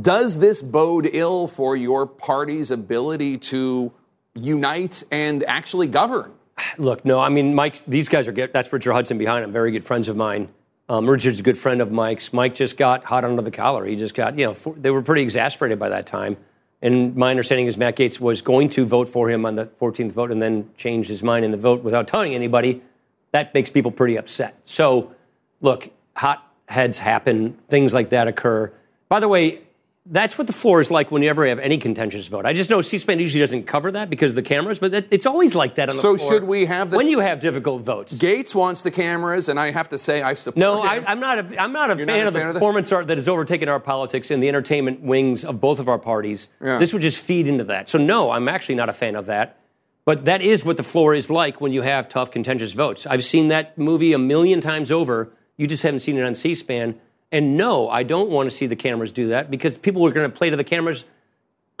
[0.00, 3.92] Does this bode ill for your party's ability to
[4.34, 6.32] unite and actually govern?
[6.78, 8.52] Look, no, I mean, Mike, these guys are good.
[8.52, 10.48] That's Richard Hudson behind him, very good friends of mine.
[10.88, 12.32] Um, Richard's a good friend of Mike's.
[12.32, 13.84] Mike just got hot under the collar.
[13.86, 16.36] He just got, you know, for, they were pretty exasperated by that time.
[16.82, 20.12] And my understanding is Matt Gaetz was going to vote for him on the 14th
[20.12, 22.82] vote and then changed his mind in the vote without telling anybody.
[23.30, 24.60] That makes people pretty upset.
[24.64, 25.14] So,
[25.60, 28.72] look, hot heads happen, things like that occur.
[29.08, 29.60] By the way,
[30.04, 32.44] that's what the floor is like when you ever have any contentious vote.
[32.44, 35.26] I just know C-SPAN usually doesn't cover that because of the cameras, but that, it's
[35.26, 36.32] always like that on the So floor.
[36.32, 36.96] should we have this?
[36.96, 38.18] when you have difficult votes?
[38.18, 41.04] Gaetz wants the cameras, and I have to say I support No, him.
[41.06, 41.38] I, I'm not.
[41.38, 43.28] A, I'm not a You're fan not a of the of performance art that has
[43.28, 46.48] overtaken our politics and the entertainment wings of both of our parties.
[46.60, 46.78] Yeah.
[46.78, 47.88] This would just feed into that.
[47.88, 49.58] So no, I'm actually not a fan of that.
[50.04, 53.06] But that is what the floor is like when you have tough, contentious votes.
[53.06, 55.30] I've seen that movie a million times over.
[55.56, 56.98] You just haven't seen it on C-SPAN.
[57.32, 60.30] And no, I don't want to see the cameras do that because people are going
[60.30, 61.04] to play to the cameras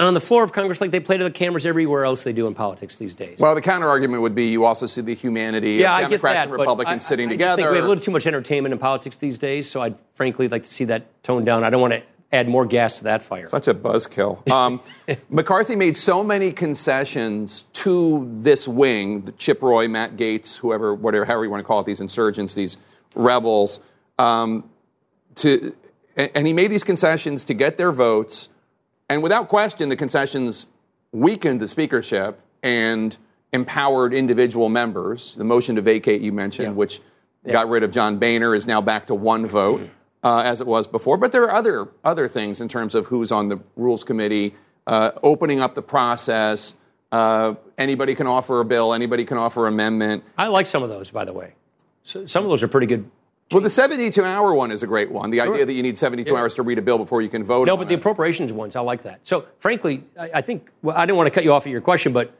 [0.00, 2.46] on the floor of Congress like they play to the cameras everywhere else they do
[2.46, 3.38] in politics these days.
[3.38, 6.08] Well, the counter argument would be you also see the humanity yeah, of I get
[6.08, 7.62] Democrats that, and but Republicans I- sitting I just together.
[7.62, 10.48] think we have a little too much entertainment in politics these days, so I'd frankly
[10.48, 11.62] like to see that toned down.
[11.62, 13.46] I don't want to add more gas to that fire.
[13.46, 14.50] Such a buzzkill.
[14.50, 14.80] Um,
[15.28, 21.26] McCarthy made so many concessions to this wing, the Chip Roy, Matt Gaetz, whoever, whatever,
[21.26, 22.78] however you want to call it, these insurgents, these
[23.14, 23.80] rebels,
[24.18, 24.64] um,
[25.36, 25.74] to,
[26.16, 28.48] and, he made these concessions to get their votes.
[29.08, 30.66] And without question, the concessions
[31.12, 33.16] weakened the speakership and
[33.52, 35.34] empowered individual members.
[35.34, 37.00] The motion to vacate you mentioned, which
[37.50, 39.88] got rid of John Boehner, is now back to one vote.
[40.24, 43.32] Uh, as it was before, but there are other other things in terms of who's
[43.32, 44.54] on the rules committee,
[44.86, 46.76] uh, opening up the process.
[47.10, 48.94] Uh, anybody can offer a bill.
[48.94, 50.22] Anybody can offer amendment.
[50.38, 51.54] I like some of those, by the way.
[52.04, 53.10] So, some of those are pretty good.
[53.52, 55.30] Well, the 72 hour one is a great one.
[55.30, 57.66] The idea that you need 72 hours to read a bill before you can vote.
[57.66, 59.20] No, but the appropriations ones, I like that.
[59.24, 61.80] So, frankly, I, I think well, I didn't want to cut you off at your
[61.80, 62.32] question, but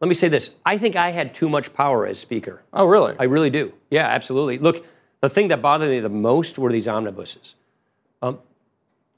[0.00, 2.62] let me say this: I think I had too much power as speaker.
[2.72, 3.14] Oh, really?
[3.18, 3.72] I really do.
[3.90, 4.58] Yeah, absolutely.
[4.58, 4.84] Look,
[5.20, 7.54] the thing that bothered me the most were these omnibuses.
[8.22, 8.38] Um,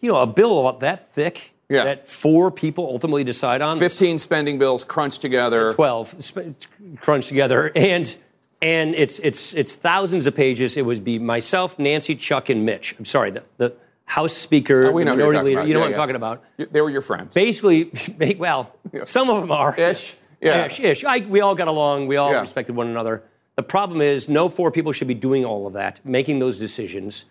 [0.01, 1.85] you know, a bill about that thick Yeah.
[1.85, 3.79] that four people ultimately decide on.
[3.79, 5.75] 15 spending bills crunched together.
[5.75, 6.57] 12 sp-
[7.01, 8.17] crunched together and
[8.63, 12.95] and it's it's it's thousands of pages it would be myself nancy chuck and mitch
[12.99, 13.73] i'm sorry the, the
[14.05, 15.69] house speaker Oh, we know you're minority leader about.
[15.69, 15.97] you know Yeah, what i'm yeah.
[15.97, 17.35] talking about They were your friends.
[17.35, 17.91] basically
[18.39, 20.17] well some of them are Ish.
[20.43, 20.67] Yeah.
[20.67, 21.05] ish, ish.
[21.05, 22.41] I, we all got along we all Yeah.
[22.41, 23.23] respected one another
[23.57, 27.25] the problem is no four people should be doing all of that making those decisions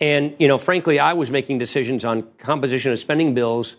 [0.00, 3.76] and you know frankly i was making decisions on composition of spending bills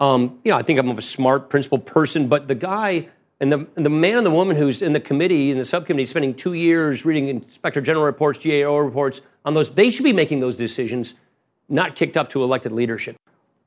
[0.00, 3.08] Um, you know, I think I'm a smart, principled person, but the guy
[3.42, 6.32] and the, the man and the woman who's in the committee, in the subcommittee, spending
[6.32, 10.56] two years reading Inspector General reports, GAO reports on those, they should be making those
[10.56, 11.16] decisions,
[11.68, 13.16] not kicked up to elected leadership.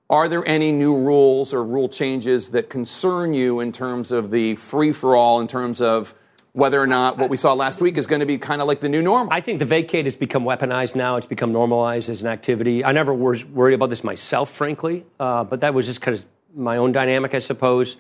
[0.10, 4.56] Are there any new rules or rule changes that concern you in terms of the
[4.56, 6.14] free for all, in terms of
[6.54, 8.80] whether or not what we saw last week is going to be kind of like
[8.80, 9.34] the new normal?
[9.34, 11.18] I think the vacate has become weaponized now.
[11.18, 12.86] It's become normalized as an activity.
[12.86, 16.26] I never was worried about this myself, frankly, uh, but that was just kind of
[16.56, 17.98] my own dynamic, I suppose.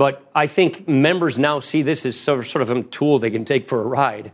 [0.00, 3.66] But I think members now see this as sort of, a tool they can take
[3.66, 4.32] for a ride.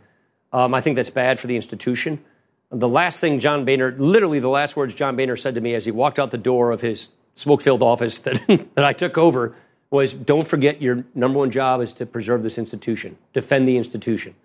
[0.52, 2.22] Um, I think that's bad for the institution.
[2.70, 5.85] The last thing John Boehner, literally the last words John Boehner said to me as
[5.85, 9.57] he walked out the door of his smoke filled office that, that I took over
[9.90, 14.37] was don't forget your number one job is to preserve this institution, defend the institution.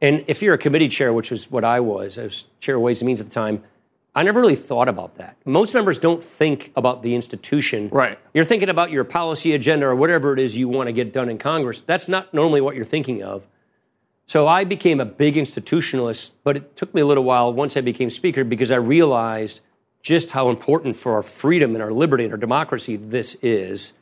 [0.00, 2.82] And if you're a committee chair, which was what I was, I was chair of
[2.82, 3.64] Ways and Means at the time,
[4.14, 5.36] I never really thought about that.
[5.44, 7.88] Most members don't think about the institution.
[7.88, 8.18] Right.
[8.32, 11.28] You're thinking about your policy agenda or whatever it is you want to get done
[11.28, 11.80] in Congress.
[11.80, 13.46] That's not normally what you're thinking of.
[14.26, 17.80] So I became a big institutionalist, but it took me a little while once I
[17.80, 19.60] became speaker because I realized
[20.00, 23.94] just how important for our freedom and our liberty and our democracy this is.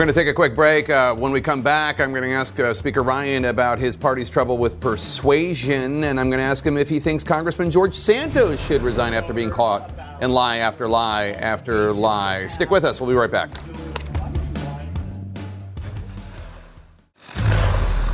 [0.00, 0.88] We're going to take a quick break.
[0.88, 4.30] Uh, when we come back, I'm going to ask uh, Speaker Ryan about his party's
[4.30, 8.58] trouble with persuasion, and I'm going to ask him if he thinks Congressman George Santos
[8.66, 12.46] should resign after being caught in lie after lie after lie.
[12.46, 12.98] Stick with us.
[12.98, 13.50] We'll be right back.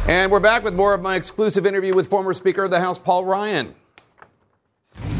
[0.08, 2.98] And we're back with more of my exclusive interview with former Speaker of the House,
[2.98, 3.76] Paul Ryan.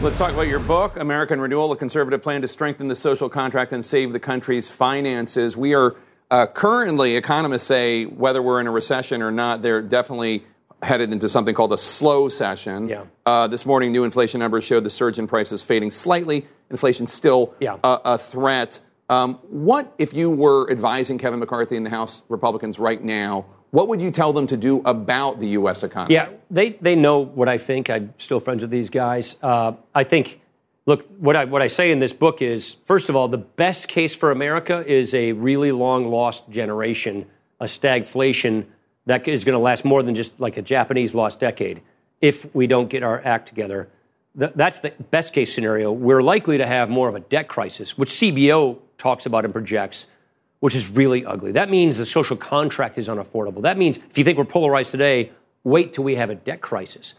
[0.03, 3.73] Let's talk about your book, American Renewal, a conservative plan to strengthen the social contract
[3.73, 5.57] and save the country's finances.
[5.57, 5.95] We are
[6.31, 10.45] uh, currently, economists say whether we're in a recession or not, they're definitely
[10.83, 12.89] headed into something called a slowcession.
[12.89, 13.05] Yeah.
[13.25, 16.47] Uh, this morning, new inflation numbers showed the surge in prices fading slightly.
[16.71, 17.77] Inflation still Yeah.
[17.83, 18.81] a, a threat.
[19.09, 23.47] Um, what if you were advising Kevin McCarthy and the House Republicans right now?
[23.71, 25.83] What would you tell them to do about the U.S.
[25.83, 26.15] economy?
[26.15, 27.89] Yeah, they, they know what I think.
[27.91, 29.37] I'm still friends with these guys.
[29.43, 30.41] Uh, I think,
[30.87, 33.89] look, what I, what I say in this book is first of all, the best
[33.89, 37.27] case for America is a really long lost generation,
[37.61, 38.67] a stagflation
[39.07, 41.83] that is going to last more than just like a Japanese lost decade
[42.21, 43.89] if we don't get our act together.
[44.39, 45.93] Th- that's the best case scenario.
[45.93, 50.07] We're likely to have more of a debt crisis, which CBO talks about and projects
[50.61, 51.53] which is really ugly.
[51.53, 53.63] That means the social contract is unaffordable.
[53.63, 55.33] That means if you think we're polarized today,
[55.65, 57.15] wait till we have a debt crisis.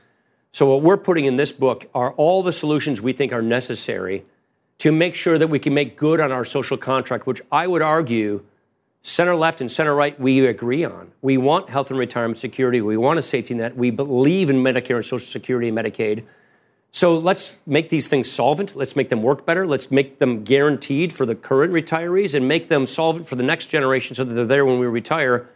[0.51, 4.25] So, what we're putting in this book are all the solutions we think are necessary
[4.79, 7.81] to make sure that we can make good on our social contract, which I would
[7.81, 8.43] argue
[9.01, 11.11] center left and center right, we agree on.
[11.21, 12.81] We want health and retirement security.
[12.81, 13.75] We want a safety net.
[13.75, 16.23] We believe in Medicare and Social Security and Medicaid.
[16.91, 18.75] So let's make these things solvent.
[18.75, 19.67] Let's make them work better.
[19.67, 23.67] Let's make them guaranteed for the current retirees and make them solvent for the next
[23.67, 25.47] generation so that they're there when we retire.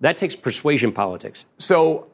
[0.00, 1.44] That takes persuasion politics.
[1.58, 2.08] So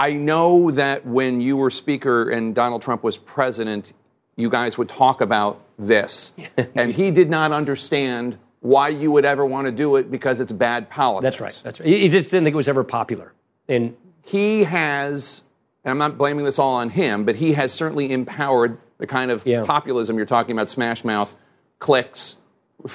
[0.00, 3.92] I know that when you were Speaker and Donald Trump was president,
[4.34, 6.32] you guys would talk about this.
[6.74, 10.52] and he did not understand why you would ever want to do it because it's
[10.52, 11.22] bad politics.
[11.22, 11.62] That's right.
[11.64, 11.86] That's right.
[11.86, 13.34] He just didn't think it was ever popular.
[13.68, 15.42] And he has,
[15.84, 19.30] and I'm not blaming this all on him, but he has certainly empowered the kind
[19.30, 21.36] of populism you're talking about, smash mouth,
[21.78, 22.38] clicks,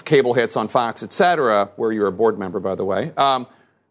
[0.06, 3.12] cable hits on Fox, et cetera, where you're a board member, by the way.
[3.16, 3.46] Um,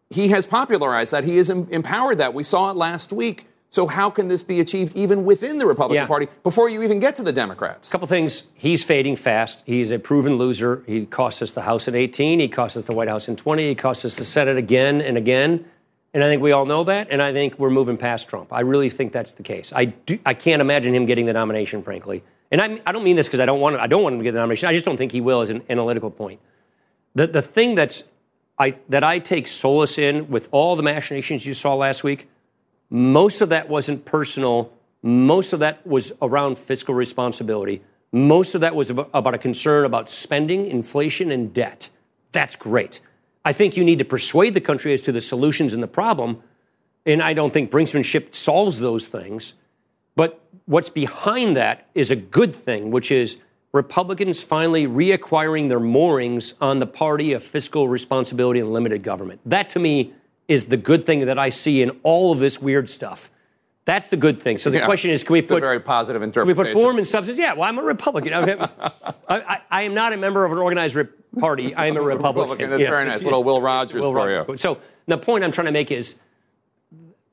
[0.09, 1.23] he has popularized that.
[1.23, 2.33] He has empowered that.
[2.33, 3.47] We saw it last week.
[3.69, 6.07] So how can this be achieved even within the Republican Yeah.
[6.07, 7.89] Party before you even get to the Democrats?
[7.89, 8.43] A couple things.
[8.53, 9.63] He's fading fast.
[9.65, 10.81] He's a proven loser.
[10.87, 12.39] He cost us the House in 18.
[12.39, 13.67] He cost us the White House in 20.
[13.67, 15.65] He cost us the Senate again and again.
[16.13, 17.09] And I think we all know that.
[17.11, 18.53] And I think we're moving past Trump.
[18.53, 19.73] I really think that's the case.
[19.75, 22.23] I, do, I can't imagine him getting the nomination, frankly.
[22.51, 24.23] And I, I don't mean this because I don't want I don't want him to
[24.23, 24.69] get the nomination.
[24.69, 26.39] I just don't think he will as an analytical point.
[27.15, 28.03] The, the thing that's
[28.57, 32.29] I, that I take solace in with all the machinations you saw last week,
[32.89, 34.71] most of that wasn't personal.
[35.03, 37.81] Most of that was around fiscal responsibility.
[38.11, 41.89] Most of that was about, a concern about spending, inflation, and debt.
[42.31, 43.01] That's great.
[43.43, 46.41] I think you need to persuade the country as to the solutions and the problem.
[47.05, 49.53] And I don't think brinksmanship solves those things.
[50.15, 53.37] But what's behind that is a good thing, which is
[53.75, 59.41] Republicans finally reacquiring their moorings on the party of fiscal responsibility and limited government.
[59.45, 60.13] That to me
[60.47, 63.29] is the good thing that I see in all of this weird stuff.
[63.83, 64.59] That's the good thing.
[64.59, 64.85] So the Yeah.
[64.85, 67.37] question is, can we It's a put very positive can we put form and substance?
[67.37, 67.53] Yeah.
[67.53, 68.33] Well, I'm a Republican.
[68.33, 68.69] I,
[69.27, 70.95] I, I am not a member of an organized
[71.37, 71.75] party.
[71.75, 72.41] I am a Republican.
[72.43, 72.69] Republican.
[72.69, 72.89] That's Yeah.
[72.91, 73.25] very nice.
[73.25, 74.37] Little Will Rogers Will for you.
[74.37, 74.61] Rogers.
[74.61, 76.15] So the point I'm trying to make is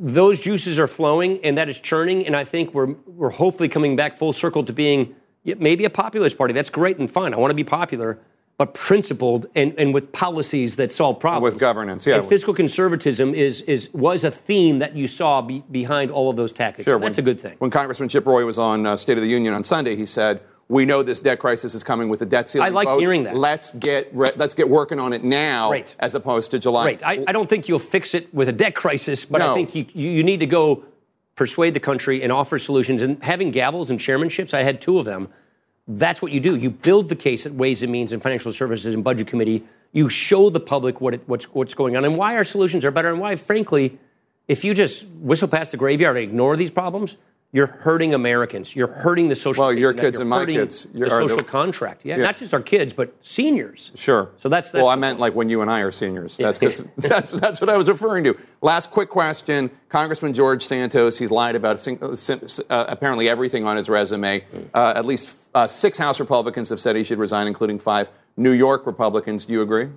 [0.01, 3.95] those juices are flowing and that is churning, and I think we're we're hopefully coming
[3.95, 5.15] back full circle to being
[5.45, 6.55] maybe a populist party.
[6.55, 7.35] That's great and fine.
[7.35, 8.19] I want to be popular,
[8.59, 11.53] but principled and, and with policies that solve problems.
[11.55, 12.17] With governance, yeah.
[12.17, 16.37] And fiscal conservatism is, is was a theme that you saw be, behind all of
[16.37, 16.85] those tactics.
[16.85, 17.57] Sure, That's when- a good thing.
[17.59, 20.43] When Congressman Chip Roy was on uh, State of the Union on Sunday, he said,
[20.69, 23.01] "We know this debt crisis is coming with the debt ceiling." I like vote.
[23.01, 23.37] hearing that.
[23.37, 25.93] Let's get re- let's get working on it now, Right.
[25.99, 26.85] as opposed to July.
[26.85, 27.03] Right.
[27.03, 29.53] I, I don't think you'll fix it with a debt crisis, but No.
[29.53, 30.85] I think you you need to go
[31.43, 33.03] persuade the country and offer solutions.
[33.03, 35.27] And having gavels and chairmanships, I had two of them.
[35.89, 36.55] That's what you do.
[36.55, 39.65] You build the case at Ways and Means and Financial Services and Budget Committee.
[39.91, 42.93] You show the public what it, what's what's going on and why our solutions are
[42.93, 43.99] better and why, frankly,
[44.47, 47.17] if you just whistle past the graveyard and ignore these problems,
[47.55, 48.75] you're hurting Americans.
[48.75, 49.65] You're hurting the social.
[49.65, 50.87] Well, your kids and my kids.
[50.87, 52.01] The You're- the- social contract.
[52.03, 52.25] Yeah, Yeah.
[52.25, 53.93] not just our kids, but seniors.
[53.95, 54.31] Sure.
[54.39, 56.39] So that's, that's well, I meant like when you and I are seniors.
[56.39, 56.59] That's
[56.97, 58.39] that's that's what I was referring to.
[58.63, 61.19] Last quick question: Congressman George Santos.
[61.19, 62.07] He's lied about uh,
[62.71, 64.43] uh, apparently everything on his resume.
[64.73, 68.53] Uh, at least uh, six House Republicans have said he should resign, including five New
[68.53, 69.45] York Republicans.
[69.45, 69.89] Do you agree?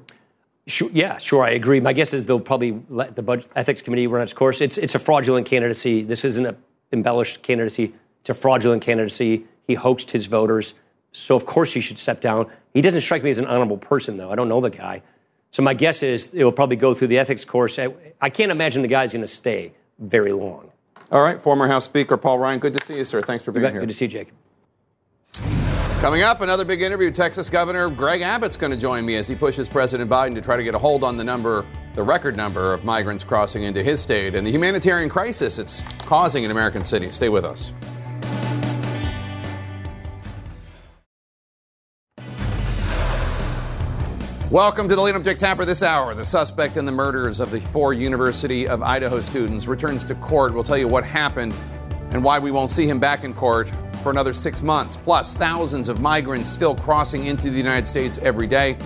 [0.68, 1.80] Sure, yeah, sure, I agree.
[1.80, 4.60] My guess is they'll probably let the budget ethics committee run its course.
[4.60, 6.02] It's it's a fraudulent candidacy.
[6.02, 6.58] This isn't an
[6.96, 7.94] embellished candidacy.
[8.24, 9.46] to fraudulent candidacy.
[9.68, 10.74] He hoaxed his voters,
[11.12, 12.48] so of course he should step down.
[12.74, 14.32] He doesn't strike me as an honorable person, though.
[14.32, 15.04] I don't know the guy,
[15.52, 17.78] so my guess is it will probably go through the ethics course.
[17.78, 20.72] I, I can't imagine the guy's going to stay very long.
[21.12, 22.60] All right, former House Speaker Paul Ryan.
[22.60, 23.22] Good to see you, sir.
[23.22, 23.74] Thanks for being bet.
[23.74, 23.82] here.
[23.82, 24.32] Good to see you, Jake.
[26.02, 27.10] Coming up, another big interview.
[27.12, 30.58] Texas Governor Greg Abbott's going to join me as he pushes President Biden to try
[30.58, 31.66] to get a hold on the number,
[31.96, 36.44] the record number of migrants crossing into his state and the humanitarian crisis it's causing
[36.44, 37.16] in American cities.
[37.16, 37.72] Stay with us.
[44.52, 46.14] Welcome to the lead up Dick Tapper this hour.
[46.14, 50.54] The suspect in the murders of the four University of Idaho students returns to court.
[50.54, 51.54] We'll tell you what happened
[52.12, 53.72] and why we won't see him back in court
[54.04, 54.98] for another six months.
[54.98, 58.78] Plus, thousands of migrants still crossing into the United States every day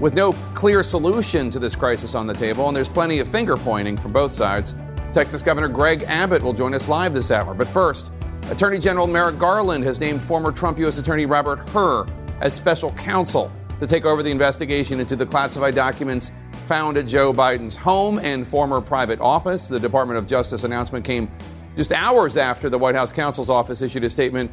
[0.00, 3.56] with no clear solution to this crisis on the table, and there's plenty of finger
[3.56, 4.74] pointing from both sides.
[5.12, 7.54] Texas Governor Greg Abbott will join us live this hour.
[7.54, 8.12] But first,
[8.50, 10.98] Attorney General Merrick Garland has named former Trump U.S.
[10.98, 12.06] Attorney Robert Hur
[12.40, 16.30] as special counsel to take over the investigation into the classified documents
[16.66, 19.68] found at Joe Biden's home and former private office.
[19.68, 21.30] The Department of Justice announcement came
[21.76, 24.50] just hours after the White House counsel's office issued a statement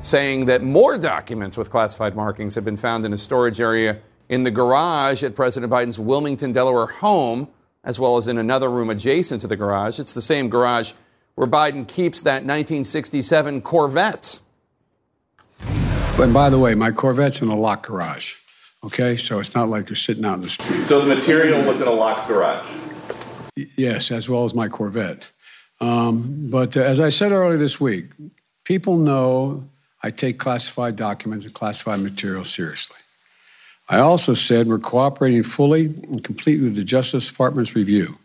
[0.00, 4.42] saying that more documents with classified markings have been found in a storage area in
[4.42, 7.48] the garage at President Biden's Wilmington, Delaware home,
[7.84, 9.98] as well as in another room adjacent to the garage.
[9.98, 10.92] It's the same garage
[11.36, 14.40] where Biden keeps that 1967 Corvette.
[15.60, 18.34] And by the way, my Corvette's in a locked garage.
[18.82, 20.84] Okay, so it's not like you're sitting out in the street.
[20.84, 22.66] So the material was in a locked garage.
[23.76, 25.26] Yes, as well as my Corvette.
[25.80, 28.06] Um, but uh, as I said earlier this week,
[28.64, 29.68] people know
[30.02, 32.96] I take classified documents and classified material seriously.
[33.88, 38.18] I also said we're cooperating fully and completely with the Justice Department's review.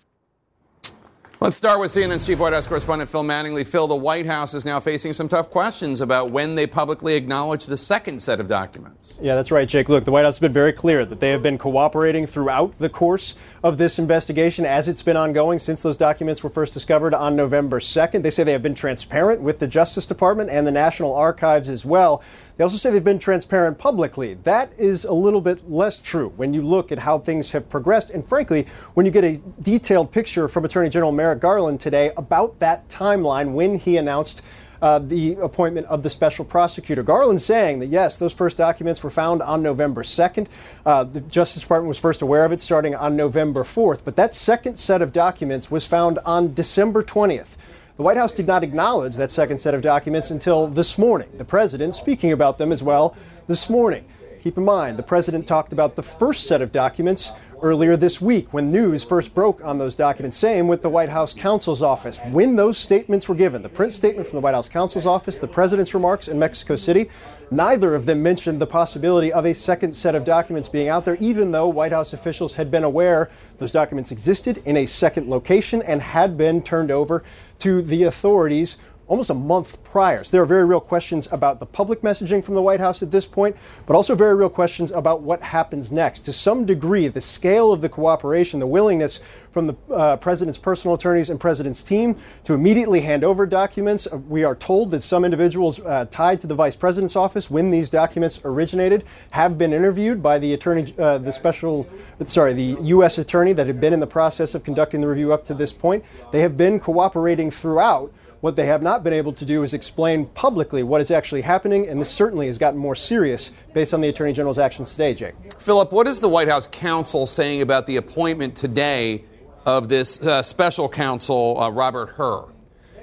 [1.39, 3.66] Let's start with CNN's chief White House correspondent Phil Mattingly.
[3.66, 7.66] Phil, the White House is now facing some tough questions about when they publicly acknowledge
[7.66, 9.18] the second set of documents.
[9.20, 9.89] Yeah, that's right, Jake.
[9.89, 12.89] Look, the White House has been very clear that they have been cooperating throughout the
[12.89, 17.36] course of this investigation as it's been ongoing since those documents were first discovered on
[17.36, 18.22] November 2nd.
[18.22, 21.84] They say they have been transparent with the Justice Department and the National Archives as
[21.84, 22.22] well.
[22.62, 24.36] They also say they've been transparent publicly.
[24.36, 28.12] That is a little bit less true when you look at how things have progressed.
[28.12, 32.59] And frankly, when you get a detailed picture from Attorney General Merrick Garland today about
[32.59, 34.43] that timeline when he announced
[34.80, 37.01] uh, the appointment of the special prosecutor.
[37.01, 40.47] Garland saying that yes, those first documents were found on November 2nd.
[40.86, 44.36] Uh, the Justice Department was first aware of it starting on November 4th, but that
[44.36, 47.57] second set of documents was found on December 20th.
[48.01, 51.29] The White House did not acknowledge that second set of documents until this morning.
[51.37, 54.05] The president speaking about them as well this morning.
[54.41, 57.31] Keep in mind, the president talked about the first set of documents
[57.62, 60.38] earlier this week when news first broke on those documents.
[60.38, 62.20] Same with the White House counsel's office.
[62.32, 65.47] When those statements were given, the print statement from the White House counsel's office, the
[65.47, 67.09] president's remarks in Mexico City,
[67.51, 71.18] neither of them mentioned the possibility of a second set of documents being out there,
[71.20, 75.82] even though White House officials had been aware those documents existed in a second location
[75.84, 77.24] and had been turned over
[77.59, 78.78] to the authorities
[79.12, 80.24] almost a month prior.
[80.24, 83.12] So there are very real questions about the public messaging from the White House at
[83.12, 86.22] this point, but also very real questions about what happens next.
[86.22, 89.20] To some degree, the scale of the cooperation, the willingness
[89.51, 94.07] from the uh, president's personal attorneys and president's team to immediately hand over documents.
[94.07, 97.70] Uh, We are told that some individuals uh, tied to the vice president's office when
[97.70, 101.86] these documents originated have been interviewed by the attorney, uh, the special,
[102.28, 103.18] sorry, the U.S.
[103.18, 106.05] attorney that had been in the process of conducting the review up to this point.
[106.32, 110.25] They have been cooperating throughout What they have not been able to do is explain
[110.25, 114.09] publicly what is actually happening, and this certainly has gotten more serious based on the
[114.09, 115.35] Attorney General's actions today, Jake.
[115.59, 119.25] Philip, what is the White House counsel saying about the appointment today
[119.63, 122.45] of this uh, special counsel, uh, Robert Hur?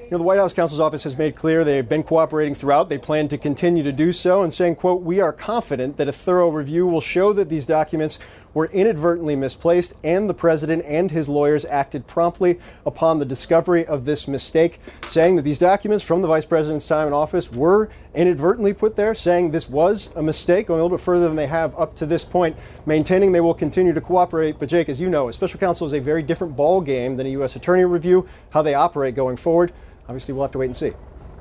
[0.09, 2.89] You know, the White House counsel's office has made clear they've been cooperating throughout.
[2.89, 6.12] They plan to continue to do so and saying, quote, we are confident that a
[6.12, 8.18] thorough review will show that these documents
[8.55, 14.05] were inadvertently misplaced and the president and his lawyers acted promptly upon the discovery of
[14.05, 18.72] this mistake, saying that these documents from the vice president's time in office were inadvertently
[18.72, 21.74] put there, saying this was a mistake, going a little bit further than they have
[21.76, 24.59] up to this point, maintaining they will continue to cooperate.
[24.59, 27.26] But Jake, as you know, a special counsel is a very different ball game than
[27.26, 27.57] a U.S.
[27.57, 29.72] attorney review, how they operate going forward
[30.09, 30.92] obviously we'll have to wait and see.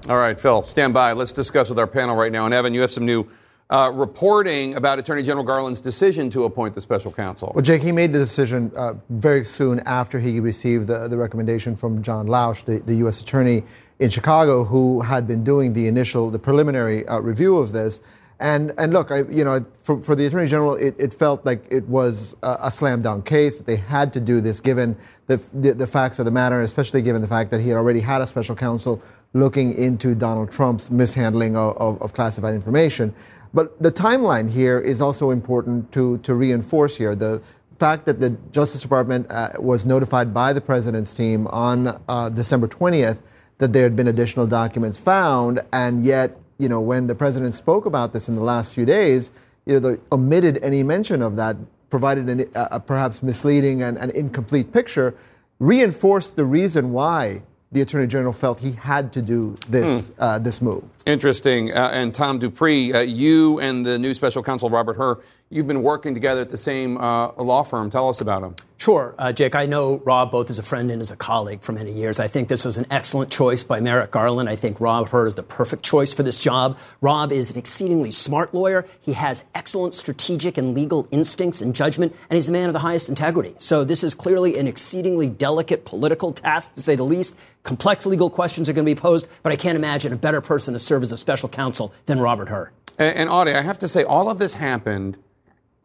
[0.10, 1.14] All right, Phil, stand by.
[1.14, 2.46] Let's discuss with our panel right now.
[2.46, 3.28] And Evan, you have some new
[3.70, 7.52] uh, reporting about Attorney General Garland's decision to appoint the special counsel.
[7.54, 11.76] Well, Jake, he made the decision uh, very soon after he received the, the recommendation
[11.76, 13.22] from John Lausch, the, the U.S.
[13.22, 13.64] Attorney
[14.00, 18.00] in Chicago, who had been doing the initial, the preliminary uh, review of this.
[18.40, 21.66] And and look, I, you know, for, for the attorney general, it, it felt like
[21.72, 24.96] it was a, a slam dunk case they had to do this, given
[25.26, 28.00] the, the, the facts of the matter, especially given the fact that he had already
[28.00, 29.02] had a special counsel
[29.34, 33.14] looking into Donald Trump's mishandling of, of, of classified information.
[33.58, 37.16] But the timeline here is also important to to reinforce here.
[37.16, 37.42] The
[37.80, 42.68] fact that the Justice Department uh, was notified by the president's team on uh, December
[42.68, 43.18] 20th
[43.58, 47.88] that there had been additional documents found, and yet you know, when the president spoke
[47.88, 49.32] about this in the last few days,
[49.66, 51.58] you know, they omitted any mention of that,
[51.90, 55.16] provided an, a, a perhaps misleading and an incomplete picture,
[55.58, 57.42] reinforced the reason why
[57.72, 60.14] the attorney general felt he had to do this hmm.
[60.22, 60.84] uh, this move.
[61.06, 61.74] Interesting.
[61.74, 65.84] Uh, and Tom Dupree, uh, you and the new special counsel Robert Hur, you've been
[65.84, 67.90] working together at the same uh, law firm.
[67.90, 68.56] Tell us about him.
[68.80, 69.56] Sure, uh, Jake.
[69.56, 72.20] I know Rob both as a friend and as a colleague for many years.
[72.20, 74.48] I think this was an excellent choice by Merrick Garland.
[74.48, 76.78] I think Rob Hur is the perfect choice for this job.
[77.02, 78.86] Rob is an exceedingly smart lawyer.
[79.02, 82.80] He has excellent strategic and legal instincts and judgment, and he's a man of the
[82.80, 83.56] highest integrity.
[83.58, 87.38] So this is clearly an exceedingly delicate political task, to say the least.
[87.64, 90.74] Complex legal questions are going to be posed, but I can't imagine a better person
[90.74, 92.72] to serve as a special counsel than Robert Hur.
[93.00, 95.18] And, and Audie, I have to say, all of this happened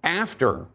[0.02, 0.66] after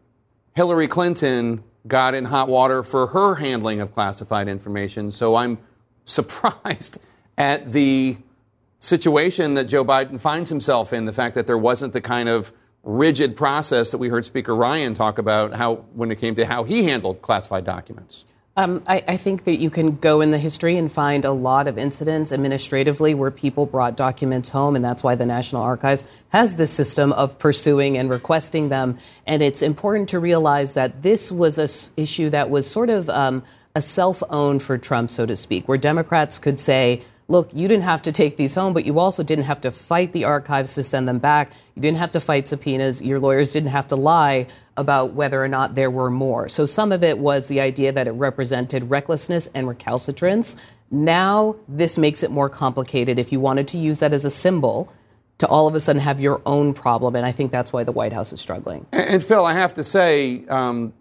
[0.54, 5.10] Hillary Clinton got in hot water for her handling of classified information.
[5.10, 5.58] So I'm
[6.04, 6.98] surprised
[7.36, 8.18] at the
[8.78, 12.52] situation that Joe Biden finds himself in, the fact that there wasn't the kind of
[12.82, 16.64] rigid process that we heard Speaker Ryan talk about how when it came to how
[16.64, 18.24] he handled classified documents.
[18.58, 21.68] Um, I, I, think that you can go in the history and find a lot
[21.68, 26.56] of incidents administratively where people brought documents home, and that's why the National Archives has
[26.56, 28.98] this system of pursuing and requesting them.
[29.28, 33.44] And it's important to realize that this was an issue that was sort of um,
[33.76, 37.84] a self owned for Trump, so to speak, where Democrats could say, look, you didn't
[37.84, 40.82] have to take these home, but you also didn't have to fight the archives to
[40.82, 41.52] send them back.
[41.74, 43.02] You didn't have to fight subpoenas.
[43.02, 44.46] Your lawyers didn't have to lie
[44.78, 46.48] about whether or not there were more.
[46.48, 50.56] So some of it was the idea that it represented recklessness and recalcitrance.
[50.90, 54.90] Now, this makes it more complicated if you wanted to use that as a symbol
[55.36, 57.14] to all of a sudden have your own problem.
[57.14, 58.86] And I think that's why the White House is struggling.
[58.90, 60.94] And, and Phil, I have to say, um,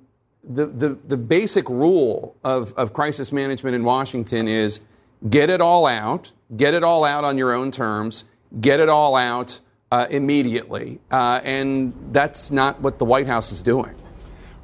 [0.44, 4.82] the, the, the basic rule of, of crisis management in Washington is
[5.30, 8.26] get it all out, get it all out on your own terms,
[8.60, 9.60] get it all out
[9.92, 11.00] uh, immediately.
[11.12, 13.96] Uh, and that's not what the White House is doing.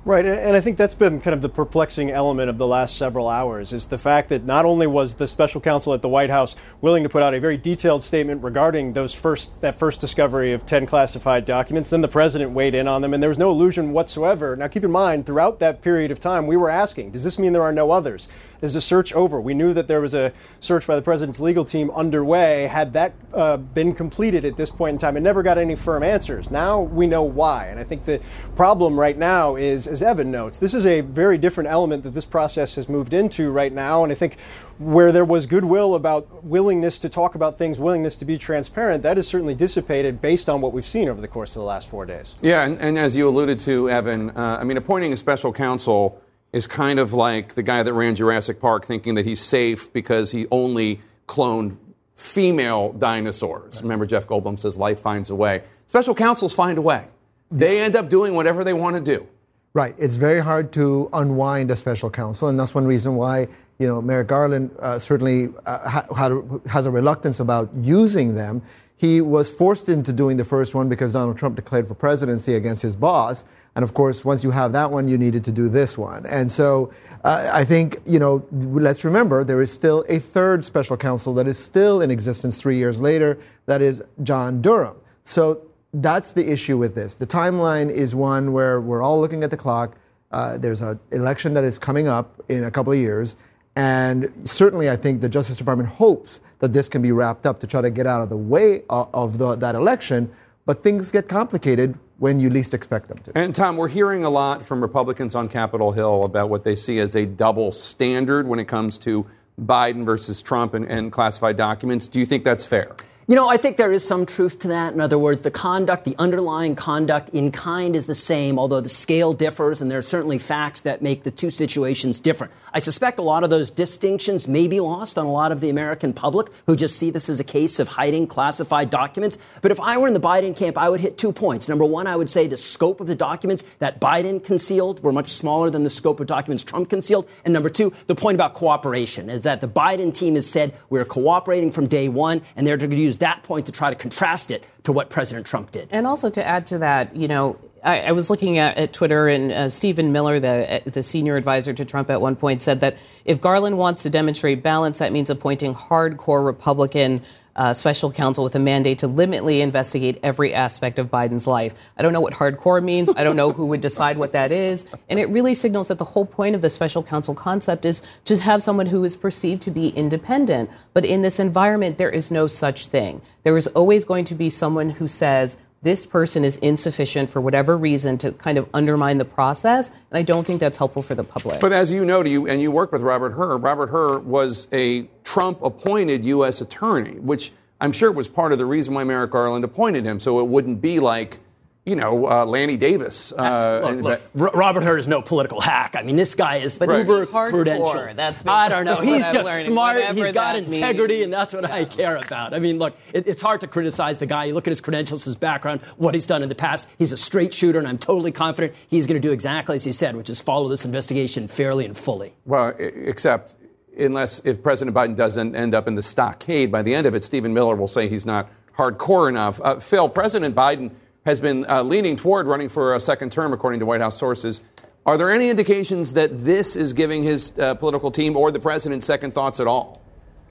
[0.05, 3.29] Right, and I think that's been kind of the perplexing element of the last several
[3.29, 6.57] hours is the fact that not only was the special counsel at the White House
[6.81, 10.65] willing to put out a very detailed statement regarding those first that first discovery of
[10.65, 13.93] 10 classified documents, then the president weighed in on them and there was no illusion
[13.93, 14.57] whatsoever.
[14.57, 17.53] Now keep in mind, throughout that period of time, we were asking, does this mean
[17.53, 18.27] there are no others?
[18.61, 19.39] Is the search over?
[19.39, 22.67] We knew that there was a search by the president's legal team underway.
[22.67, 26.03] Had that uh, been completed at this point in time, it never got any firm
[26.03, 26.51] answers.
[26.51, 28.21] Now we know why, and I think the
[28.57, 32.25] problem right now is as Evan notes, this is a very different element that this
[32.25, 34.03] process has moved into right now.
[34.03, 34.37] And I think
[34.77, 39.17] where there was goodwill about willingness to talk about things, willingness to be transparent, that
[39.17, 42.05] is certainly dissipated based on what we've seen over the course of the last four
[42.05, 42.35] days.
[42.41, 46.21] Yeah, and, and as you alluded to, Evan, uh, I mean, appointing a special counsel
[46.51, 50.31] is kind of like the guy that ran Jurassic Park thinking that he's safe because
[50.31, 51.77] he only cloned
[52.15, 53.75] female dinosaurs.
[53.75, 53.83] Right.
[53.83, 55.63] Remember, Jeff Goldblum says life finds a way.
[55.87, 57.07] Special counsels find a way.
[57.51, 59.27] They end up doing whatever they want to do.
[59.75, 59.95] Right.
[59.97, 63.47] It's very hard to unwind a special counsel, and that's one reason why
[63.79, 68.61] you know Merrick Garland uh, certainly uh, ha- has a reluctance about using them.
[68.95, 72.83] He was forced into doing the first one because Donald Trump declared for presidency against
[72.83, 73.45] his boss.
[73.75, 76.25] And of course, once you have that one, you needed to do this one.
[76.27, 76.93] And so
[77.23, 81.47] uh, I think, you know, let's remember there is still a third special counsel that
[81.47, 84.95] is still in existence three years later, that is John Durham.
[85.23, 87.15] So that's the issue with this.
[87.17, 89.95] The timeline is one where we're all looking at the clock.
[90.31, 93.35] Uh, there's an election that is coming up in a couple of years.
[93.75, 97.67] And certainly, I think the Justice Department hopes that this can be wrapped up to
[97.67, 100.31] try to get out of the way of, of the, that election.
[100.65, 103.37] But things get complicated when you least expect them to.
[103.37, 106.99] And Tom, we're hearing a lot from Republicans on Capitol Hill about what they see
[106.99, 109.25] as a double standard when it comes to
[109.59, 112.07] Biden versus Trump and, and classified documents.
[112.07, 112.95] Do you think that's fair?
[113.25, 114.93] You know, I think there is some truth to that.
[114.93, 118.89] In other words, the conduct, the underlying conduct in kind is the same, although the
[118.89, 122.51] scale differs, and there are certainly facts that make the two situations different.
[122.75, 125.69] I suspect a lot of those distinctions may be lost on a lot of the
[125.69, 129.37] American public who just see this as a case of hiding classified documents.
[129.61, 131.69] But if I were in the Biden camp, I would hit two points.
[131.69, 135.29] Number one, I would say the scope of the documents that Biden concealed were much
[135.29, 137.29] smaller than the scope of documents Trump concealed.
[137.45, 141.05] And number two, the point about cooperation is that the Biden team has said we're
[141.05, 144.49] cooperating from day one, and they're going to use that point to try to contrast
[144.49, 145.89] it to what President Trump did.
[145.91, 149.27] And also to add to that, you know, I, I was looking at, at Twitter,
[149.27, 152.97] and uh, Stephen Miller, the, the senior advisor to Trump at one point, said that
[153.25, 157.21] if Garland wants to demonstrate balance, that means appointing hardcore Republican
[157.55, 161.73] uh, special counsel with a mandate to limitly investigate every aspect of Biden's life.
[161.97, 163.09] I don't know what hardcore means.
[163.15, 164.85] I don't know who would decide what that is.
[165.09, 168.37] And it really signals that the whole point of the special counsel concept is to
[168.37, 170.69] have someone who is perceived to be independent.
[170.93, 173.21] But in this environment, there is no such thing.
[173.43, 177.77] There is always going to be someone who says, this person is insufficient for whatever
[177.77, 179.89] reason to kind of undermine the process.
[179.89, 181.59] And I don't think that's helpful for the public.
[181.59, 183.57] But as you know, you and you work with Robert Hur.
[183.57, 186.61] Robert Hur was a Trump-appointed U.S.
[186.61, 190.39] attorney, which I'm sure was part of the reason why Merrick Garland appointed him, so
[190.39, 191.39] it wouldn't be like
[191.85, 193.33] you know, uh, Lanny Davis.
[193.33, 195.95] Uh, look, look, Robert Hur is no political hack.
[195.97, 198.13] I mean, this guy is but uber credential.
[198.15, 199.01] That's I don't know.
[199.01, 200.01] He's just smart.
[200.15, 201.23] He's got integrity, means.
[201.25, 201.75] and that's what yeah.
[201.75, 202.53] I care about.
[202.53, 204.45] I mean, look, it, it's hard to criticize the guy.
[204.45, 206.87] You look at his credentials, his background, what he's done in the past.
[206.97, 209.91] He's a straight shooter, and I'm totally confident he's going to do exactly as he
[209.91, 212.33] said, which is follow this investigation fairly and fully.
[212.45, 213.57] Well, except
[213.97, 217.25] unless if President Biden doesn't end up in the stockade by the end of it,
[217.25, 219.59] Stephen Miller will say he's not hardcore enough.
[219.61, 220.91] Uh, Phil, President Biden
[221.25, 224.61] has been uh, leaning toward running for a second term, according to White House sources.
[225.05, 229.03] Are there any indications that this is giving his uh, political team or the president
[229.03, 230.02] second thoughts at all?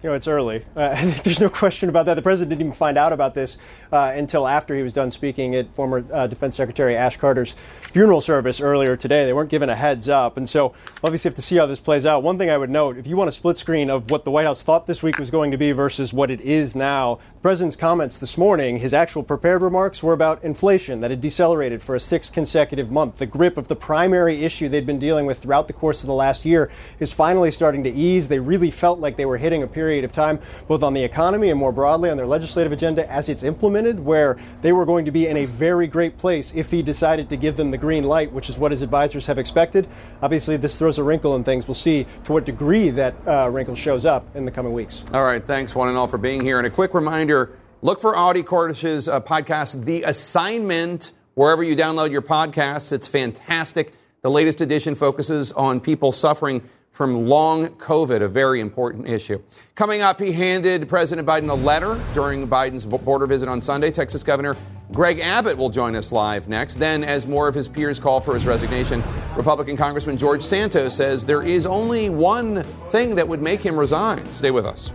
[0.03, 0.64] You know, it's early.
[0.74, 2.14] Uh, there's no question about that.
[2.14, 3.57] The president didn't even find out about this
[3.92, 8.20] uh, until after he was done speaking at former uh, Defense Secretary Ash Carter's funeral
[8.20, 9.24] service earlier today.
[9.24, 10.36] They weren't given a heads up.
[10.36, 10.74] And so,
[11.05, 12.24] obviously, have to see how this plays out.
[12.24, 14.44] One thing I would note if you want a split screen of what the White
[14.44, 17.76] House thought this week was going to be versus what it is now, the president's
[17.76, 22.00] comments this morning, his actual prepared remarks were about inflation that had decelerated for a
[22.00, 23.18] sixth consecutive month.
[23.18, 26.14] The grip of the primary issue they'd been dealing with throughout the course of the
[26.14, 28.26] last year is finally starting to ease.
[28.26, 31.05] They really felt like they were hitting a period period of time, both on the
[31.05, 35.05] economy and more broadly on their legislative agenda as it's implemented, where they were going
[35.05, 38.05] to be in a very great place if he decided to give them the green
[38.05, 39.86] light, which is what his advisors have expected.
[40.22, 41.68] Obviously, this throws a wrinkle in things.
[41.68, 45.05] We'll see to what degree that uh, wrinkle shows up in the coming weeks.
[45.12, 45.45] All right.
[45.45, 46.57] Thanks, one and all, for being here.
[46.57, 52.12] And a quick reminder look for Audie Cornish's uh, podcast, The Assignment, wherever you download
[52.12, 52.95] your podcasts.
[52.95, 53.93] It's fantastic.
[54.22, 56.62] The latest edition focuses on people suffering
[56.93, 59.43] from long COVID, a very important issue.
[59.74, 63.90] Coming up, he handed President Biden a letter during Biden's border visit on Sunday.
[63.90, 64.57] Texas Governor
[64.93, 66.76] Greg Abbott will join us live next.
[66.76, 69.03] Then, as more of his peers call for his resignation,
[69.36, 74.30] Republican Congressman George Santos says there is only one thing that would make him resign.
[74.30, 74.93] Stay with us.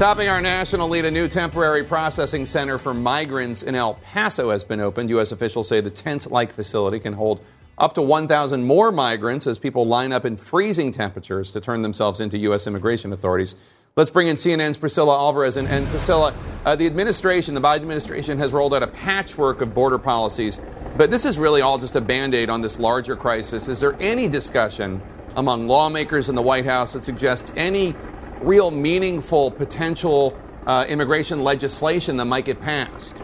[0.00, 4.64] Topping our national lead, a new temporary processing center for migrants in El Paso has
[4.64, 5.10] been opened.
[5.10, 5.30] U.S.
[5.30, 7.42] officials say the tent like facility can hold
[7.80, 12.20] up to 1,000 more migrants as people line up in freezing temperatures to turn themselves
[12.20, 12.66] into U.S.
[12.66, 13.56] immigration authorities.
[13.96, 15.56] Let's bring in CNN's Priscilla Alvarez.
[15.56, 19.74] And, and Priscilla, uh, the administration, the Biden administration, has rolled out a patchwork of
[19.74, 20.60] border policies,
[20.96, 23.68] but this is really all just a band aid on this larger crisis.
[23.70, 25.00] Is there any discussion
[25.36, 27.96] among lawmakers in the White House that suggests any
[28.42, 33.16] real meaningful potential uh, immigration legislation that might get passed?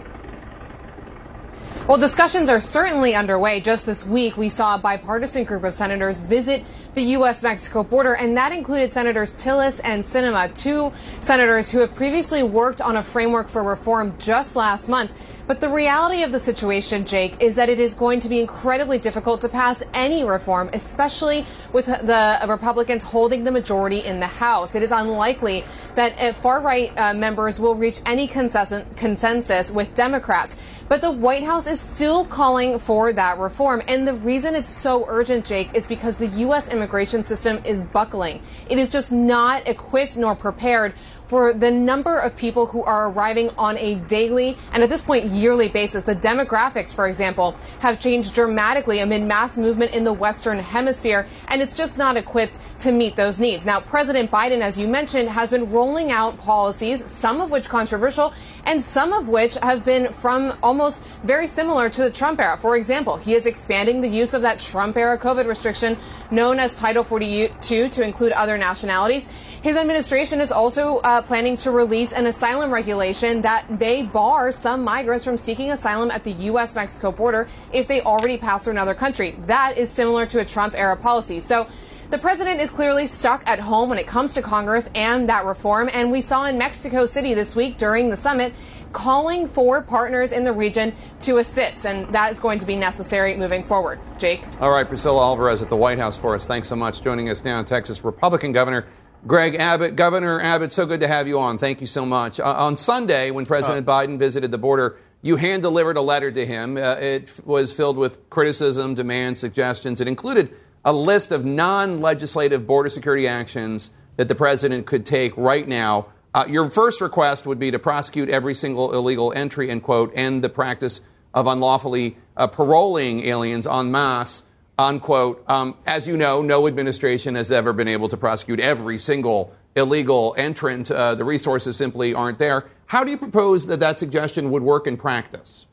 [1.88, 3.60] Well, discussions are certainly underway.
[3.60, 6.64] Just this week, we saw a bipartisan group of senators visit
[6.94, 7.44] the U.S.
[7.44, 12.80] Mexico border, and that included Senators Tillis and Sinema, two senators who have previously worked
[12.80, 15.12] on a framework for reform just last month.
[15.46, 18.98] But the reality of the situation, Jake, is that it is going to be incredibly
[18.98, 24.74] difficult to pass any reform, especially with the Republicans holding the majority in the House.
[24.74, 29.94] It is unlikely that uh, far right uh, members will reach any consensus, consensus with
[29.94, 30.58] Democrats.
[30.88, 33.82] But the White House is still calling for that reform.
[33.88, 36.72] And the reason it's so urgent, Jake, is because the U.S.
[36.72, 38.40] immigration system is buckling.
[38.68, 40.94] It is just not equipped nor prepared
[41.28, 45.26] for the number of people who are arriving on a daily and at this point
[45.26, 46.04] yearly basis.
[46.04, 51.60] The demographics, for example, have changed dramatically amid mass movement in the Western Hemisphere, and
[51.60, 53.64] it's just not equipped to meet those needs.
[53.64, 58.32] Now, President Biden, as you mentioned, has been rolling out policies, some of which controversial,
[58.64, 62.56] and some of which have been from almost very similar to the Trump era.
[62.56, 65.96] For example, he is expanding the use of that Trump era COVID restriction
[66.30, 69.28] known as Title 42 to include other nationalities.
[69.66, 74.84] His administration is also uh, planning to release an asylum regulation that may bar some
[74.84, 76.76] migrants from seeking asylum at the U.S.
[76.76, 79.36] Mexico border if they already pass through another country.
[79.46, 81.40] That is similar to a Trump era policy.
[81.40, 81.66] So,
[82.10, 85.90] the president is clearly stuck at home when it comes to Congress and that reform.
[85.92, 88.54] And we saw in Mexico City this week during the summit
[88.92, 91.86] calling for partners in the region to assist.
[91.86, 93.98] And that is going to be necessary moving forward.
[94.16, 94.44] Jake?
[94.60, 96.46] All right, Priscilla Alvarez at the White House for us.
[96.46, 97.02] Thanks so much.
[97.02, 98.86] Joining us now, in Texas Republican Governor
[99.26, 99.96] Greg Abbott.
[99.96, 101.58] Governor Abbott, so good to have you on.
[101.58, 102.38] Thank you so much.
[102.38, 106.30] Uh, on Sunday, when President uh, Biden visited the border, you hand delivered a letter
[106.30, 106.76] to him.
[106.76, 110.00] Uh, it was filled with criticism, demands, suggestions.
[110.00, 110.54] It included
[110.84, 116.06] a list of non legislative border security actions that the president could take right now.
[116.32, 120.44] Uh, your first request would be to prosecute every single illegal entry, end quote, end
[120.44, 121.00] the practice
[121.34, 124.44] of unlawfully uh, paroling aliens en masse,
[124.78, 125.44] unquote.
[125.48, 130.34] Um, as you know, no administration has ever been able to prosecute every single illegal
[130.38, 130.90] entrant.
[130.90, 132.66] Uh, the resources simply aren't there.
[132.86, 135.66] How do you propose that that suggestion would work in practice?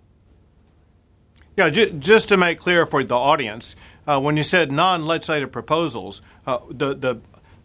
[1.56, 3.76] Yeah, j- just to make clear for the audience,
[4.08, 7.22] uh, when you said non-legislative proposals, uh, the the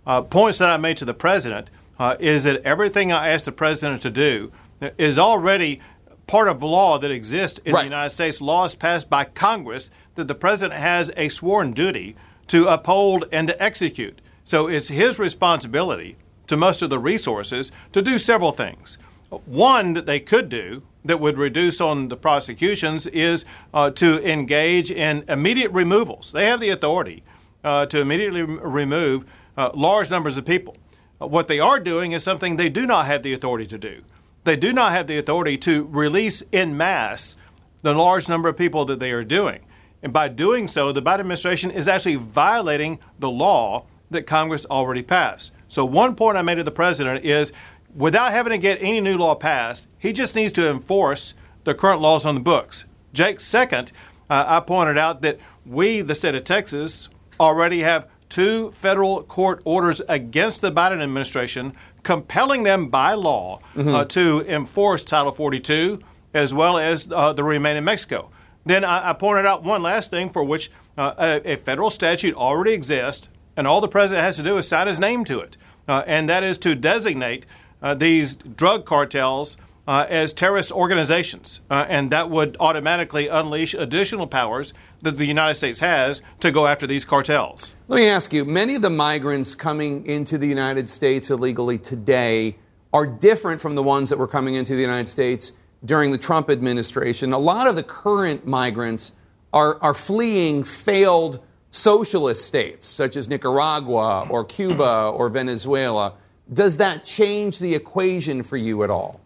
[0.07, 3.53] uh, points that I made to the president uh, is that everything I asked the
[3.53, 4.53] president to do
[4.97, 5.81] is already
[6.27, 7.81] part of law that exists in right.
[7.81, 8.41] the United States.
[8.41, 12.17] Laws passed by Congress that the president has a sworn duty
[12.49, 14.21] to uphold and to execute.
[14.43, 16.17] So it's his responsibility
[16.49, 18.99] to muster the resources to do several things.
[19.47, 24.91] One that they could do that would reduce on the prosecutions is uh, to engage
[24.91, 26.33] in immediate removals.
[26.33, 27.23] They have the authority
[27.63, 29.25] uh, to immediately remove
[29.57, 30.77] uh, large numbers of people.
[31.19, 34.03] What they are doing is something they do not have the authority to do.
[34.43, 37.37] They do not have the authority to release in mass
[37.83, 39.61] the large number of people that they are doing.
[40.03, 45.03] And by doing so, the Biden administration is actually violating the law that Congress already
[45.03, 45.53] passed.
[45.67, 47.53] So, one point I made to the president is
[47.95, 51.35] without having to get any new law passed, he just needs to enforce
[51.65, 52.85] the current laws on the books.
[53.13, 53.93] Jake, second,
[54.31, 57.09] uh, I pointed out that we, the state of Texas,
[57.41, 61.73] already have two federal court orders against the Biden administration
[62.03, 63.95] compelling them by law mm-hmm.
[63.95, 66.01] uh, to enforce Title 42
[66.35, 68.31] as well as uh, the Remain in Mexico.
[68.69, 72.35] Then I, I, pointed out one last thing for which uh, a, a, federal statute
[72.35, 75.57] already exists, and all the president has to do is sign his name to it,
[75.89, 77.47] uh, and that is to designate
[77.81, 79.57] uh, these drug cartels
[79.87, 85.55] uh, as terrorist organizations, uh, and that would automatically unleash additional powers that the United
[85.55, 87.75] States has to go after these cartels.
[87.87, 92.59] Let me ask you many of the migrants coming into the United States illegally today
[92.93, 95.55] are different from the ones that were coming into the United States
[95.85, 97.33] during the Trump administration.
[97.33, 99.13] A lot of the current migrants
[99.53, 106.15] are, are fleeing failed socialist states, such as Nicaragua or Cuba or Venezuela.
[106.53, 109.21] Does that change the equation for you at all?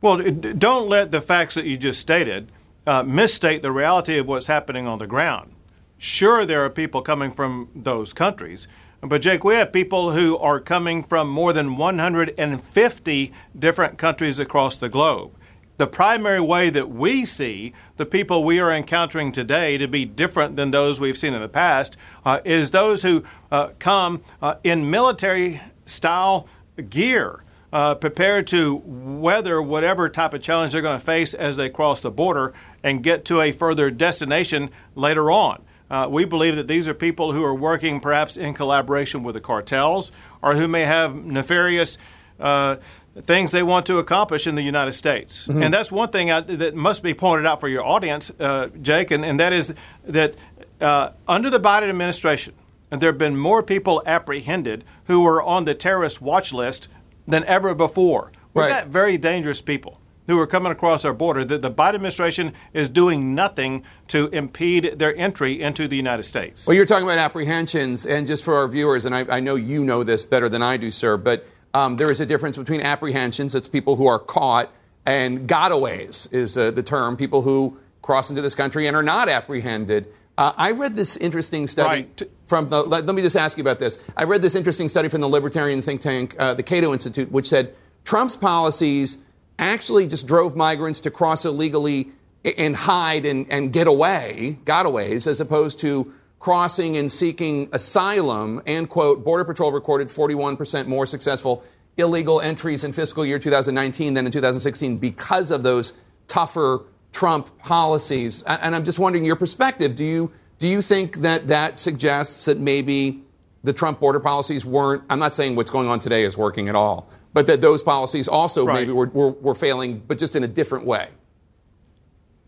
[0.00, 2.52] Well, don't let the facts that you just stated
[2.86, 5.52] uh, misstate the reality of what's happening on the ground.
[5.98, 8.68] Sure, there are people coming from those countries,
[9.02, 14.76] but Jake, we have people who are coming from more than 150 different countries across
[14.76, 15.32] the globe
[15.78, 20.56] the primary way that we see the people we are encountering today to be different
[20.56, 24.90] than those we've seen in the past uh, is those who uh, come uh, in
[24.90, 26.48] military style
[26.88, 27.42] gear.
[27.72, 32.00] Uh, prepared to weather whatever type of challenge they're going to face as they cross
[32.00, 35.60] the border and get to a further destination later on.
[35.90, 39.40] Uh, we believe that these are people who are working perhaps in collaboration with the
[39.40, 40.10] cartels
[40.42, 41.98] or who may have nefarious
[42.40, 42.76] uh,
[43.20, 45.46] things they want to accomplish in the United States.
[45.46, 45.62] Mm-hmm.
[45.62, 49.10] And that's one thing I, that must be pointed out for your audience, uh, Jake,
[49.10, 49.74] and, and, that is
[50.04, 50.34] that
[50.80, 52.54] uh, under the Biden administration,
[52.90, 56.88] there have been more people apprehended who were on the terrorist watch list
[57.26, 58.32] than ever before.
[58.54, 58.82] We've right.
[58.84, 60.00] got very dangerous people.
[60.26, 61.44] Who are coming across our border.
[61.44, 66.66] that the Biden administration is doing nothing to impede their entry into the United States.
[66.66, 69.84] Well, you're talking about apprehensions, and just for our viewers, and I, I know you
[69.84, 73.52] know this better than I do, sir, but um, there is a difference between apprehensions,
[73.52, 74.72] that's people who are caught,
[75.04, 79.28] and gotaways is uh, the term, people who cross into this country and are not
[79.28, 80.06] apprehended.
[80.38, 82.22] Uh, I read this interesting study Right.
[82.46, 82.82] from the.
[82.82, 83.98] Let, let me just ask you about this.
[84.16, 87.48] I read this interesting study from the libertarian think tank, uh, the Cato Institute, which
[87.48, 87.74] said
[88.04, 89.18] Trump's policies
[89.58, 92.10] actually just drove migrants to cross illegally
[92.56, 98.62] and hide and, and get away, gotaways, as opposed to crossing and seeking asylum.
[98.66, 101.64] And quote, Border Patrol recorded 41% more successful
[101.96, 105.94] illegal entries in fiscal year 2019 than in 2016 because of those
[106.26, 106.82] tougher
[107.12, 108.42] Trump policies.
[108.42, 109.96] And I'm just wondering your perspective.
[109.96, 113.22] Do you do you think that that suggests that maybe
[113.62, 115.02] the Trump border policies weren't?
[115.10, 118.28] I'm not saying what's going on today is working at all, but that those policies
[118.28, 118.72] also Right.
[118.80, 121.08] maybe were, were, were failing, but just in a different way.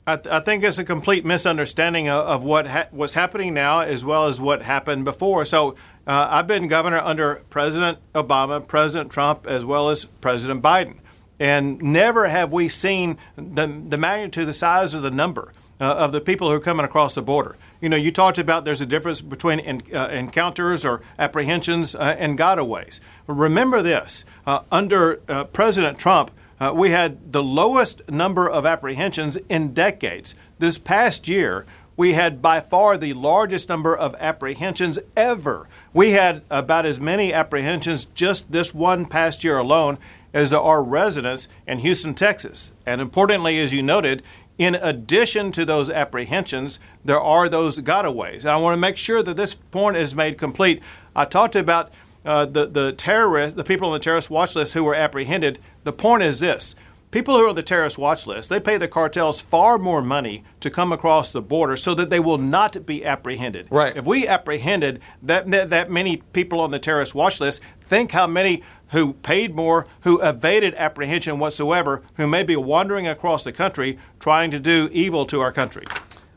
[0.07, 3.80] I, th- I think it's a complete misunderstanding of, of what ha- what's happening now
[3.80, 5.45] as well as what happened before.
[5.45, 5.72] So
[6.07, 10.97] uh, I've been governor under President Obama, President Trump, as well as President Biden,
[11.39, 16.12] and never have we seen the, the magnitude, the size, or the number uh, of
[16.12, 17.57] the people who are coming across the border.
[17.81, 22.16] You know, you talked about there's a difference between en- uh, encounters or apprehensions uh,
[22.18, 23.01] and gotaways.
[23.26, 26.31] Remember this: uh, under uh, President Trump.
[26.61, 30.35] Uh, we had the lowest number of apprehensions in decades.
[30.59, 31.64] This past year,
[31.97, 35.68] we had by far the largest number of apprehensions ever.
[35.93, 39.99] We had about as many apprehensions just this one past year alone
[40.33, 42.72] as there are residents in Houston, Texas.
[42.87, 44.22] And importantly, as you noted,
[44.59, 48.41] in addition to those apprehensions, there are those gotaways.
[48.41, 50.83] And I want to make sure that this point is made complete.
[51.15, 51.91] I talked about
[52.25, 55.61] uh, the the terrorists, the people on the terrorist watch list who were apprehended.
[55.85, 56.75] The point is this:
[57.11, 60.45] people who are on the terrorist watch list, they pay the cartels far more money
[60.61, 63.69] to come across the border so that they will not be apprehended.
[63.71, 63.97] Right.
[63.97, 68.27] If we apprehended that that, that many people on the terrorist watch list, think how
[68.27, 73.99] many who paid more, who evaded apprehension whatsoever, who may be wandering across the country
[74.18, 75.84] trying to do evil to our country.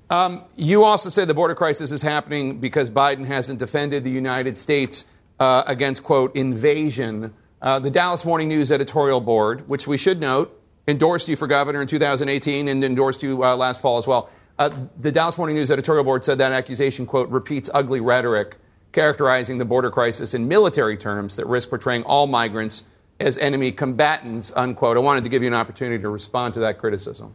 [0.10, 4.58] Um, you also say the border crisis is happening because Biden hasn't defended the United
[4.58, 5.06] States
[5.40, 7.34] uh, against, quote, invasion.
[7.62, 11.82] Uh, the Dallas Morning News editorial board, which we should note, endorsed you for governor
[11.82, 14.30] in 2018 and endorsed you uh, last fall as well.
[14.60, 18.58] Uh, the Dallas Morning News editorial board said that accusation, quote, repeats ugly rhetoric
[18.92, 22.84] characterizing the border crisis in military terms that risk portraying all migrants
[23.20, 24.98] as enemy combatants, unquote.
[24.98, 27.34] I wanted to give you an opportunity to respond to that criticism.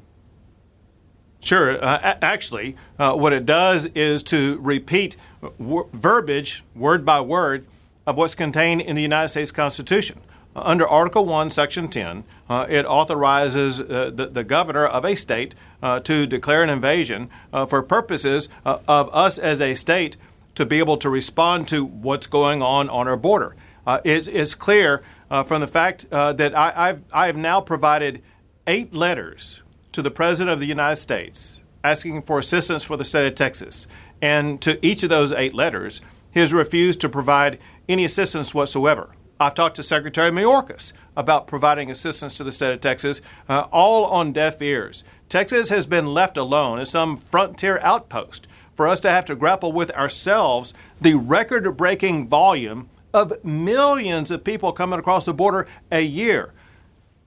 [1.41, 1.83] Sure.
[1.83, 5.17] Uh, actually, uh, what it does is to repeat
[5.59, 7.67] w- verbiage, word by word,
[8.07, 10.21] of what's contained in the United States Constitution.
[10.57, 15.15] Uh, under Article 1, Section 10, uh, it authorizes uh, the, the governor of a
[15.15, 17.31] state uh, to declare an invasion
[17.69, 20.17] for purposes of us as a state
[20.57, 23.57] to be able to respond to what's going on on our border.
[23.87, 28.23] Uh, it's, clear uh, from the fact uh, that I, I've, I have now provided
[28.67, 33.27] eight letters to the President of the United States asking for assistance for the state
[33.27, 33.87] of Texas.
[34.21, 36.01] And to each of those eight letters,
[36.33, 39.11] he has refused to provide any assistance whatsoever.
[39.39, 44.07] I've talked to Secretary Mayorkas about providing assistance to the state of Texas, uh, all
[44.07, 45.05] on deaf ears.
[45.29, 49.73] Texas has been left alone as some frontier outpost for us to have to grapple
[49.73, 56.03] with ourselves the record breaking volume of millions of people coming across the border a
[56.03, 56.53] year.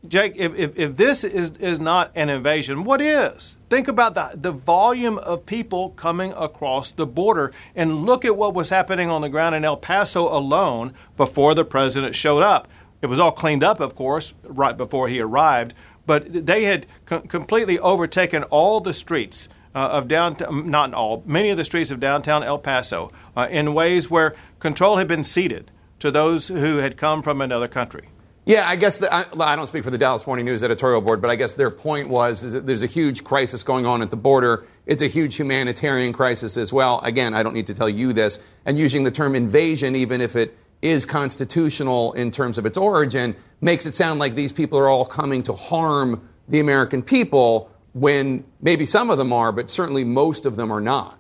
[0.07, 3.57] Jake, if, if, if this is, is not an invasion, what is?
[3.69, 8.53] Think about the, the volume of people coming across the border and look at what
[8.53, 12.69] was happening on the ground in El Paso alone before the president showed up.
[13.01, 15.73] It was all cleaned up, of course, right before he arrived,
[16.05, 21.49] but they had co- completely overtaken all the streets uh, of downtown, not all, many
[21.49, 25.72] of the streets of downtown El Paso uh, in ways where control had been ceded
[25.99, 28.09] to those who had come from another country.
[28.45, 31.22] Yeah, I guess the, I, I don't speak for the Dallas Morning News editorial board,
[31.22, 34.17] but I guess their point was that there's a huge crisis going on at the
[34.17, 34.65] border.
[34.88, 36.99] It's a huge humanitarian crisis as well.
[37.01, 38.39] Again, I don't need to tell you this.
[38.65, 43.36] And using the term invasion, even if it is constitutional in terms of its origin,
[43.61, 48.45] makes it sound like these people are all coming to harm the American people when
[48.61, 51.19] maybe some of them are, but certainly most of them are not.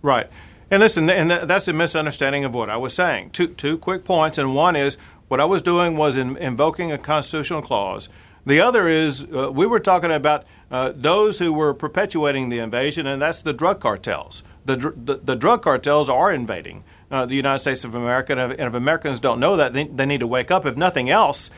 [0.00, 0.28] Right.
[0.70, 3.30] And listen, and that's a misunderstanding of what I was saying.
[3.30, 4.96] Two, two quick points, and one is
[5.28, 8.08] what I was doing was in, invoking a constitutional clause.
[8.46, 13.06] The other is uh, we were talking about uh, those who were perpetuating the invasion,
[13.06, 14.42] and that's the drug cartels.
[14.64, 18.52] The, dr- the, the drug cartels are invading uh, the United States of America, and
[18.52, 20.64] if, and if Americans don't know that, they, they need to wake up.
[20.64, 21.50] If nothing else,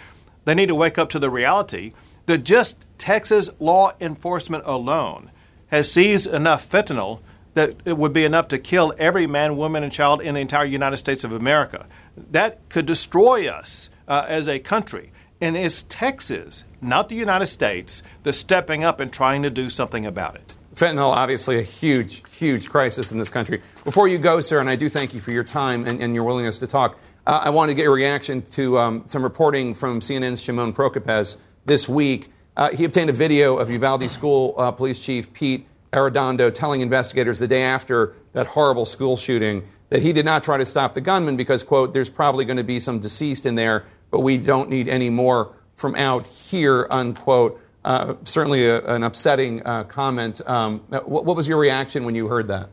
[0.44, 1.92] they need to wake up to the reality
[2.26, 5.30] that just Texas law enforcement alone
[5.68, 7.20] has seized enough fentanyl
[7.54, 10.64] that it would be enough to kill every man, woman, and child in the entire
[10.64, 11.86] United States of America.
[12.30, 15.12] That could destroy us uh, as a country.
[15.40, 20.06] And it's Texas, not the United States, that's stepping up and trying to do something
[20.06, 20.56] about it.
[20.74, 23.62] Fentanyl, obviously a huge, huge crisis in this country.
[23.84, 26.24] Before you go, sir, and I do thank you for your time and, and your
[26.24, 30.00] willingness to talk, uh, I want to get your reaction to um, some reporting from
[30.00, 32.30] CNN's Shimon Prokupecz this week.
[32.56, 37.38] Uh, he obtained a video of Uvalde School uh, Police Chief Pete Arredondo telling investigators
[37.38, 41.00] the day after that horrible school shooting that he did not try to stop the
[41.00, 44.68] gunman because, quote, there's probably going to be some deceased in there, but we don't
[44.68, 47.60] need any more from out here, unquote.
[47.84, 50.40] Uh, certainly a, an upsetting uh, comment.
[50.48, 52.70] Um, what, what, was your reaction when you heard that?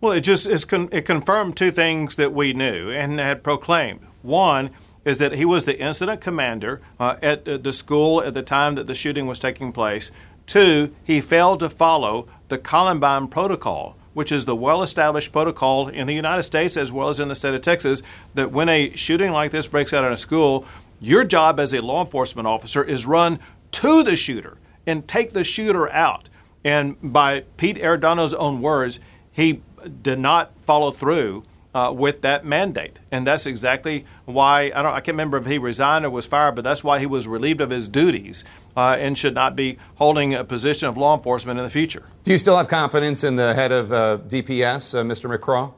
[0.00, 4.06] Well, it just con- it confirmed two things that we knew and had proclaimed.
[4.22, 4.70] One
[5.08, 8.86] is that he was the incident commander uh, at the school at the time that
[8.86, 10.12] the shooting was taking place.
[10.46, 16.06] Two, he failed to follow the Columbine Protocol, which is the well established protocol in
[16.06, 18.02] the United States as well as in the state of Texas
[18.34, 20.66] that when a shooting like this breaks out in a school,
[21.00, 23.38] your job as a law enforcement officer is run
[23.72, 26.28] to the shooter and take the shooter out.
[26.64, 29.00] And by Pete Arredondo's own words,
[29.32, 29.62] he
[30.02, 31.44] did not follow through
[31.78, 32.98] uh, with that mandate.
[33.12, 36.54] And that's exactly why I don't I can't remember if he resigned or was fired,
[36.56, 38.44] but that's why he was relieved of his duties
[38.76, 42.04] uh, and should not be holding a position of law enforcement in the future.
[42.24, 45.32] Do you still have confidence in the head of uh, DPS, uh, Mr.
[45.32, 45.72] McCraw?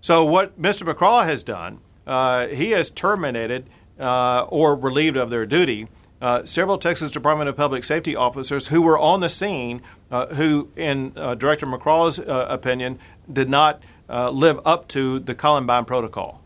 [0.00, 0.92] So what Mr.
[0.92, 5.88] McCraw has done, uh, he has terminated uh, or relieved of their duty
[6.20, 10.70] uh, several Texas Department of Public Safety officers who were on the scene, uh, who,
[10.76, 12.98] in uh, Director McCraw's uh, opinion,
[13.30, 16.42] did not uh, live up to the Columbine Protocol.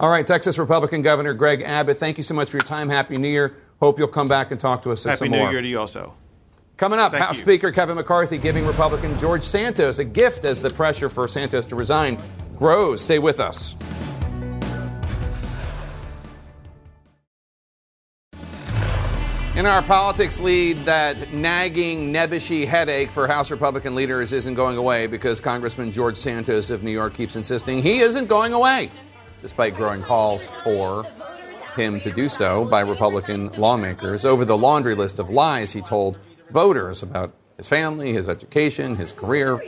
[0.00, 2.88] All right, Texas Republican Governor Greg Abbott, thank you so much for your time.
[2.88, 3.56] Happy New Year.
[3.80, 5.50] Hope you'll come back and talk to us Happy some New more.
[5.50, 6.14] Year to you also.
[6.76, 7.42] Coming up, Thank House you.
[7.42, 11.74] Speaker Kevin McCarthy giving Republican George Santos a gift as the pressure for Santos to
[11.74, 12.18] resign
[12.56, 13.02] grows.
[13.02, 13.74] Stay with us.
[19.58, 25.08] In our politics lead, that nagging, nebbishy headache for House Republican leaders isn't going away
[25.08, 28.88] because Congressman George Santos of New York keeps insisting he isn't going away,
[29.42, 31.04] despite growing calls for
[31.74, 34.24] him to do so by Republican lawmakers.
[34.24, 36.20] Over the laundry list of lies he told
[36.52, 39.60] voters about his family, his education, his career,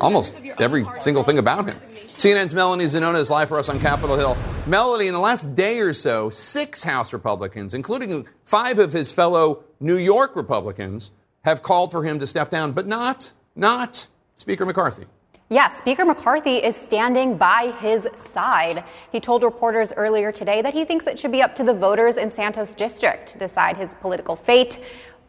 [0.00, 1.76] almost every single thing about him.
[2.18, 4.36] CNN's Melanie Zanona is live for us on Capitol Hill.
[4.66, 9.64] Melanie, in the last day or so, six House Republicans, including five of his fellow
[9.80, 11.10] New York Republicans,
[11.42, 15.06] have called for him to step down, but not, not Speaker McCarthy.
[15.50, 18.84] Yeah, Speaker McCarthy is standing by his side.
[19.10, 22.18] He told reporters earlier today that he thinks it should be up to the voters
[22.18, 24.78] in Santos District to decide his political fate.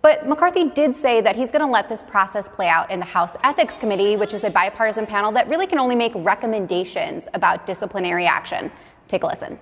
[0.02, 3.06] But McCarthy did say that he's going to let this process play out in the
[3.06, 7.66] House Ethics Committee, which is a bipartisan panel that really can only make recommendations about
[7.66, 8.72] disciplinary action.
[9.10, 9.60] Take a listen.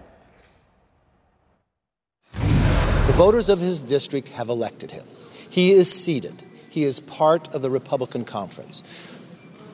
[2.34, 5.06] The voters of his district have elected him.
[5.50, 6.44] He is seated.
[6.70, 8.84] He is part of the Republican conference.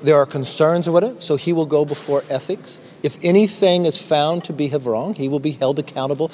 [0.02, 2.80] There are concerns with it, so he will go before ethics.
[3.04, 6.32] If anything is found to be wrong, he will be held accountable.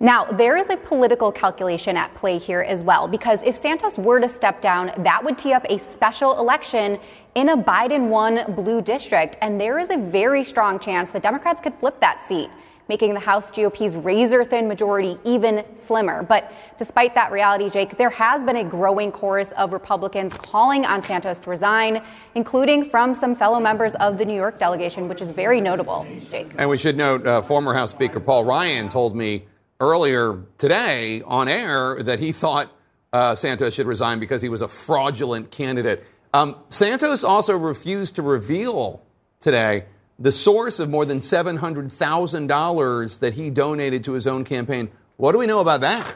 [0.00, 4.20] Now, there is a political calculation at play here as well, because if Santos were
[4.20, 7.00] to step down, that would tee up a special election
[7.34, 9.36] in a Biden won blue district.
[9.42, 12.48] And there is a very strong chance that Democrats could flip that seat,
[12.88, 16.22] making the House GOP's razor thin majority even slimmer.
[16.22, 21.02] But despite that reality, Jake, there has been a growing chorus of Republicans calling on
[21.02, 22.04] Santos to resign,
[22.36, 26.52] including from some fellow members of the New York delegation, which is very notable, Jake.
[26.56, 29.44] And we should note uh, former House Speaker Paul Ryan told me
[29.80, 32.72] earlier today on air that he thought
[33.12, 36.04] uh, Santos should resign because he was a fraudulent candidate.
[36.34, 39.02] Um, Santos also refused to reveal
[39.40, 39.86] today
[40.18, 44.90] the source of more than $700,000 that he donated to his own campaign.
[45.16, 46.14] What do we know about that?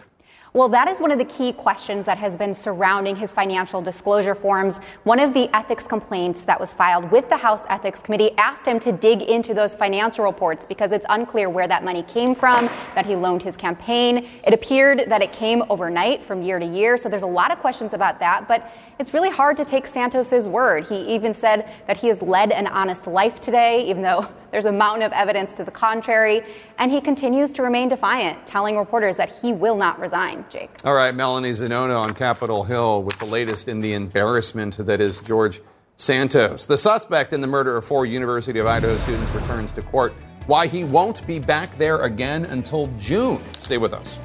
[0.54, 4.34] Well, that is one of the key questions that has been surrounding his financial disclosure
[4.34, 4.76] forms.
[5.04, 8.78] One of the ethics complaints that was filed with the House Ethics Committee asked him
[8.80, 13.06] to dig into those financial reports because it's unclear where that money came from, that
[13.06, 14.28] he loaned his campaign.
[14.44, 17.58] It appeared that it came overnight from year to year, so there's a lot of
[17.58, 20.86] questions about that, but it's really hard to take Santos's word.
[20.86, 24.72] He even said that he has led an honest life today, even though there's a
[24.72, 26.42] mountain of evidence to the contrary,
[26.78, 30.44] and he continues to remain defiant, telling reporters that he will not resign.
[30.50, 30.70] Jake.
[30.84, 35.18] All right, Melanie Zanona on Capitol Hill with the latest in the embarrassment that is
[35.18, 35.60] George
[35.96, 36.66] Santos.
[36.66, 40.12] The suspect in the murder of four University of Idaho students returns to court
[40.46, 43.40] why he won't be back there again until June.
[43.54, 44.18] Stay with us.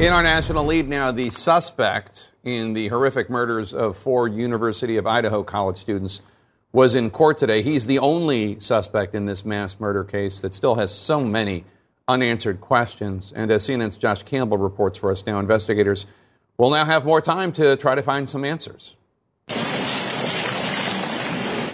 [0.00, 5.06] In our national lead now, the suspect in the horrific murders of four University of
[5.06, 6.22] Idaho college students
[6.72, 7.60] was in court today.
[7.60, 11.66] He's the only suspect in this mass murder case that still has so many
[12.08, 13.30] unanswered questions.
[13.36, 16.06] And as CNN's Josh Campbell reports for us now, investigators
[16.56, 18.96] will now have more time to try to find some answers.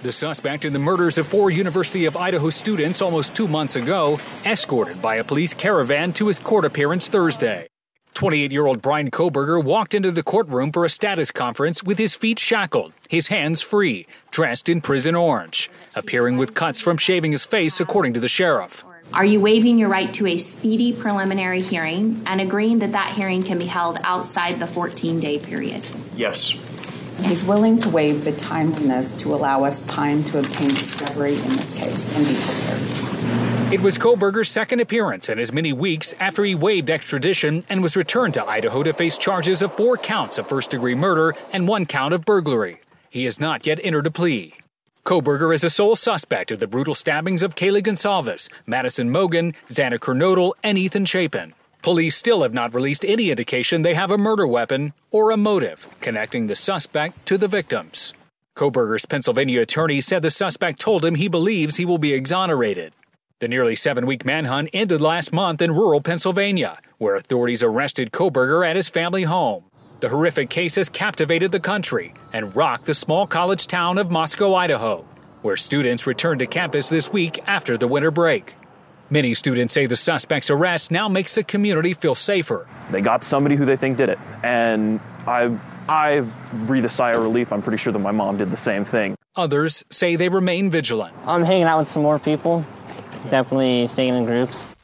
[0.03, 4.19] The suspect in the murders of four University of Idaho students almost two months ago,
[4.45, 7.69] escorted by a police caravan to his court appearance Thursday.
[8.17, 12.15] 28 year old Brian Kohberger walked into the courtroom for a status conference with his
[12.15, 17.45] feet shackled, his hands free, dressed in prison orange, appearing with cuts from shaving his
[17.45, 18.83] face, according to the sheriff.
[19.13, 23.43] Are you waiving your right to a speedy preliminary hearing and agreeing that that hearing
[23.43, 25.87] can be held outside the 14 day period?
[26.17, 26.53] Yes.
[27.23, 31.75] He's willing to waive the timeliness to allow us time to obtain discovery in this
[31.75, 33.46] case and be prepared.
[33.73, 37.97] It was Kohberger's second appearance in as many weeks after he waived extradition and was
[37.97, 41.85] returned to Idaho to face charges of four counts of first degree murder and one
[41.85, 42.81] count of burglary.
[43.11, 44.55] He has not yet entered a plea.
[45.05, 49.99] Kohberger is a sole suspect of the brutal stabbings of Kaylee Goncalves, Madison Mogen, Xana
[49.99, 51.53] Kernodle, and Ethan Chapin.
[51.83, 55.89] Police still have not released any indication they have a murder weapon or a motive
[56.01, 58.15] connecting the suspect to the victims.
[58.55, 62.93] Kohberger's Pennsylvania attorney said the suspect told him he believes he will be exonerated.
[63.39, 68.67] The nearly seven week manhunt ended last month in rural Pennsylvania, where authorities arrested Kohberger
[68.67, 69.65] at his family home.
[70.01, 74.55] The horrific case has captivated the country and rocked the small college town of Moscow,
[74.55, 75.05] Idaho,
[75.43, 78.55] where students returned to campus this week after the winter break.
[79.11, 82.67] Many students say the suspect's arrest now makes the community feel safer.
[82.89, 85.55] They got somebody who they think did it, and I,
[85.91, 86.25] I
[86.67, 87.53] breathe a sigh of relief.
[87.53, 89.15] I'm pretty sure that my mom did the same thing.
[89.37, 91.15] Others say they remain vigilant.
[91.27, 92.65] I'm hanging out with some more people,
[93.31, 94.75] definitely staying in groups.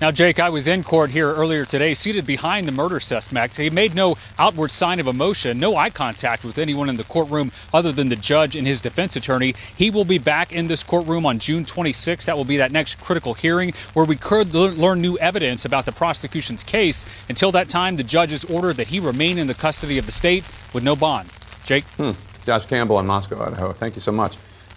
[0.00, 3.56] Now, Jake, I was in court here earlier today, seated behind the murder suspect.
[3.56, 7.52] He made no outward sign of emotion, no eye contact with anyone in the courtroom
[7.72, 9.54] other than the judge and his defense attorney.
[9.74, 12.26] He will be back in this courtroom on June 26th.
[12.26, 15.92] That will be that next critical hearing where we could learn new evidence about the
[15.92, 17.06] prosecution's case.
[17.30, 20.12] Until that time, the judge's has ordered that he remain in the custody of the
[20.12, 21.30] state with no bond.
[21.64, 21.84] Jake?
[21.96, 22.12] Hmm.
[22.44, 23.72] Josh Campbell in Moscow, Idaho.
[23.72, 24.36] Thank you so much.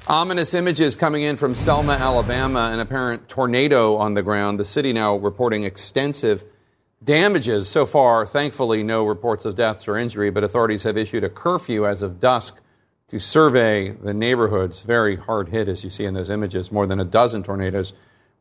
[0.10, 4.58] Ominous images coming in from Selma, Alabama, an apparent tornado on the ground.
[4.58, 6.45] The city now reporting extensive
[7.03, 7.68] damages.
[7.68, 11.86] So far, thankfully, no reports of deaths or injury, but authorities have issued a curfew
[11.86, 12.62] as of dusk
[13.10, 14.80] to survey the neighborhoods.
[14.80, 16.72] Very hard hit, as you see in those images.
[16.72, 17.91] More than a dozen tornadoes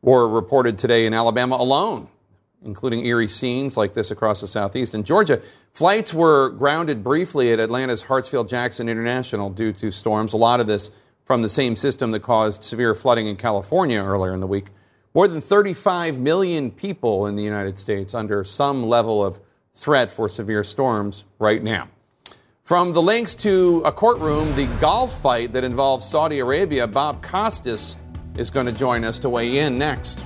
[0.01, 2.07] were reported today in Alabama alone,
[2.63, 4.95] including eerie scenes like this across the southeast.
[4.95, 5.41] In Georgia,
[5.73, 10.31] flights were grounded briefly at Atlanta's Hartsfield Jackson International due to storms.
[10.31, 10.91] A lot of this
[11.27, 14.67] from the same system that caused severe flooding in California earlier in the week.
[15.13, 19.41] More than 35 million people in the United States under some level of
[19.75, 21.89] threat for severe storms right now.
[22.63, 27.97] From the links to a courtroom, the golf fight that involves Saudi Arabia, Bob Costas
[28.37, 30.23] is going to join us to weigh in next.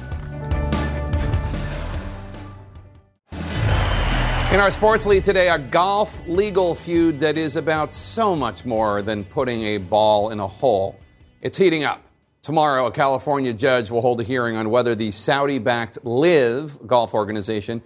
[4.51, 9.01] In our sports lead today, a golf legal feud that is about so much more
[9.01, 10.99] than putting a ball in a hole.
[11.41, 12.03] It's heating up.
[12.41, 17.13] Tomorrow, a California judge will hold a hearing on whether the Saudi backed LIV golf
[17.13, 17.81] organization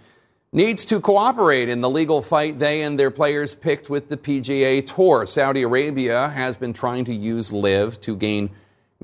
[0.52, 4.84] needs to cooperate in the legal fight they and their players picked with the PGA
[4.84, 5.24] Tour.
[5.24, 8.50] Saudi Arabia has been trying to use LIV to gain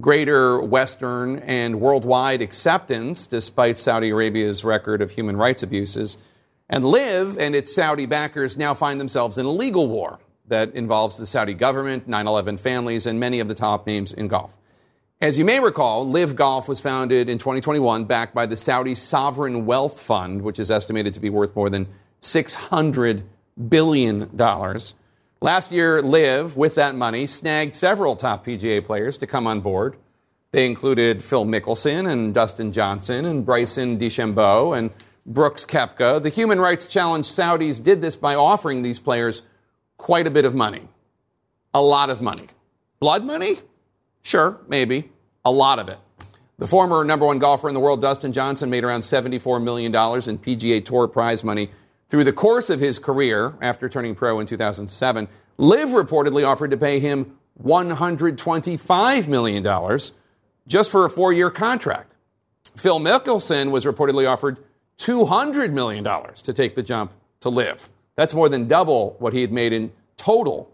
[0.00, 6.18] greater Western and worldwide acceptance, despite Saudi Arabia's record of human rights abuses.
[6.72, 10.18] And LIV and its Saudi backers now find themselves in a legal war
[10.48, 14.26] that involves the Saudi government, 9 11 families, and many of the top names in
[14.26, 14.56] golf.
[15.20, 19.66] As you may recall, LIV Golf was founded in 2021, backed by the Saudi Sovereign
[19.66, 21.86] Wealth Fund, which is estimated to be worth more than
[22.22, 23.22] $600
[23.68, 24.30] billion.
[25.42, 29.96] Last year, LIV, with that money, snagged several top PGA players to come on board.
[30.52, 34.90] They included Phil Mickelson and Dustin Johnson and Bryson DeChambeau and
[35.24, 36.22] Brooks Koepka.
[36.22, 39.42] The Human Rights Challenge Saudis did this by offering these players
[39.96, 40.88] quite a bit of money.
[41.74, 42.48] A lot of money.
[42.98, 43.54] Blood money?
[44.22, 45.10] Sure, maybe.
[45.44, 45.98] A lot of it.
[46.58, 50.38] The former number one golfer in the world, Dustin Johnson, made around $74 million in
[50.38, 51.70] PGA Tour prize money
[52.08, 55.28] through the course of his career after turning pro in 2007.
[55.58, 59.98] LIV reportedly offered to pay him $125 million
[60.66, 62.12] just for a four year contract.
[62.76, 64.58] Phil Mickelson was reportedly offered
[65.04, 67.88] $200 million to take the jump to LIV.
[68.14, 70.70] That's more than double what he had made in total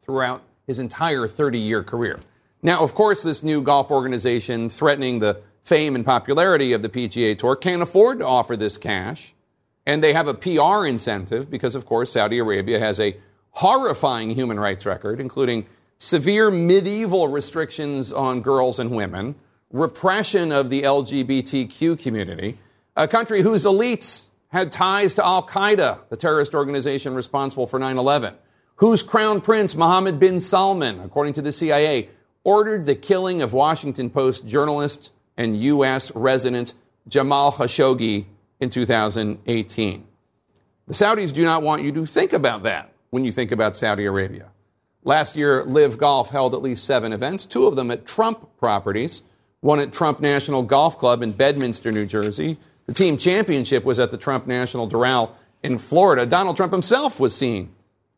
[0.00, 2.20] throughout his entire 30 year career.
[2.62, 7.36] Now, of course, this new golf organization threatening the fame and popularity of the PGA
[7.36, 9.34] Tour can't afford to offer this cash.
[9.84, 13.16] And they have a PR incentive because, of course, Saudi Arabia has a
[13.50, 15.66] horrifying human rights record, including
[15.98, 19.34] severe medieval restrictions on girls and women,
[19.70, 22.58] repression of the LGBTQ community,
[22.96, 27.96] a country whose elites had ties to Al Qaeda, the terrorist organization responsible for 9
[27.96, 28.34] 11,
[28.76, 32.10] whose crown prince, Mohammed bin Salman, according to the CIA,
[32.44, 36.14] ordered the killing of Washington Post journalist and U.S.
[36.14, 36.74] resident
[37.08, 38.26] Jamal Khashoggi
[38.60, 40.06] in 2018.
[40.86, 44.04] The Saudis do not want you to think about that when you think about Saudi
[44.04, 44.50] Arabia.
[45.04, 49.22] Last year, LIV Golf held at least seven events, two of them at Trump properties,
[49.60, 52.58] one at Trump National Golf Club in Bedminster, New Jersey.
[52.86, 55.30] The team championship was at the Trump National Doral
[55.62, 56.26] in Florida.
[56.26, 57.70] Donald Trump himself was seen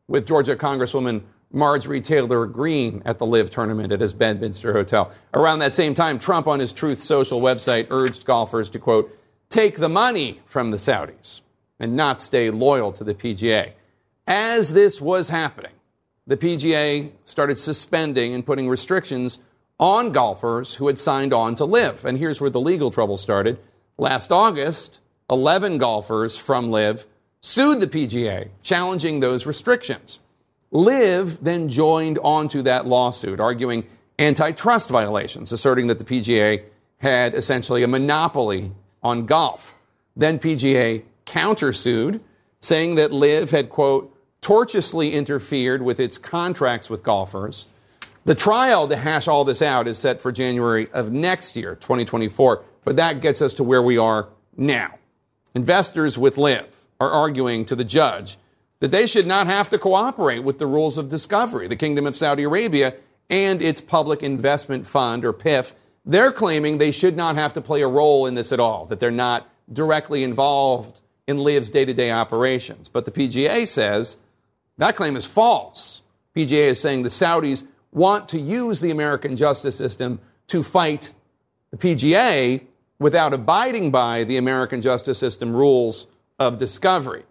[0.09, 1.23] with Georgia Congresswoman
[1.53, 5.13] Marjorie Taylor Greene at the LIV tournament at his Bedminster hotel.
[5.33, 9.17] Around that same time, Trump on his Truth Social website urged golfers to, quote,
[9.49, 11.43] take the money from the Saudis
[11.79, 13.73] and not stay loyal to the PGA.
[14.27, 15.73] As this was happening,
[16.27, 19.39] the PGA started suspending and putting restrictions
[19.79, 22.05] on golfers who had signed on to LIV.
[22.05, 23.59] And here's where the legal trouble started.
[23.97, 25.01] Last August,
[25.31, 27.07] 11 golfers from LIV
[27.41, 30.21] sued the PGA, challenging those restrictions.
[30.73, 33.87] LIV then joined onto that lawsuit, arguing
[34.19, 36.65] antitrust violations, asserting that the PGA
[36.99, 38.73] had essentially a monopoly
[39.03, 39.75] on golf.
[40.17, 42.21] Then PGA countersued,
[42.61, 44.11] saying that LIV had, quote,
[44.41, 47.69] tortiously interfered with its contracts with golfers.
[48.25, 52.65] The trial to hash all this out is set for January of next year, 2024,
[52.85, 54.99] but that gets us to where we are now.
[55.55, 58.39] Investors with LIV are arguing to the judge
[58.81, 61.67] that they should not have to cooperate with the rules of discovery.
[61.69, 62.95] The Kingdom of Saudi Arabia
[63.31, 65.73] and its Public Investment Fund, or PIF,
[66.05, 69.01] they're claiming they should not have to play a role in this at all, that
[69.01, 72.89] they're not directly involved in LIV's day to day operations.
[72.89, 74.19] But the PGA says
[74.77, 76.03] that claim is false.
[76.37, 81.15] PGA is saying the Saudis want to use the American justice system to fight
[81.71, 82.67] the PGA
[82.99, 86.07] without abiding by the American justice system rules
[86.39, 87.25] of discovery.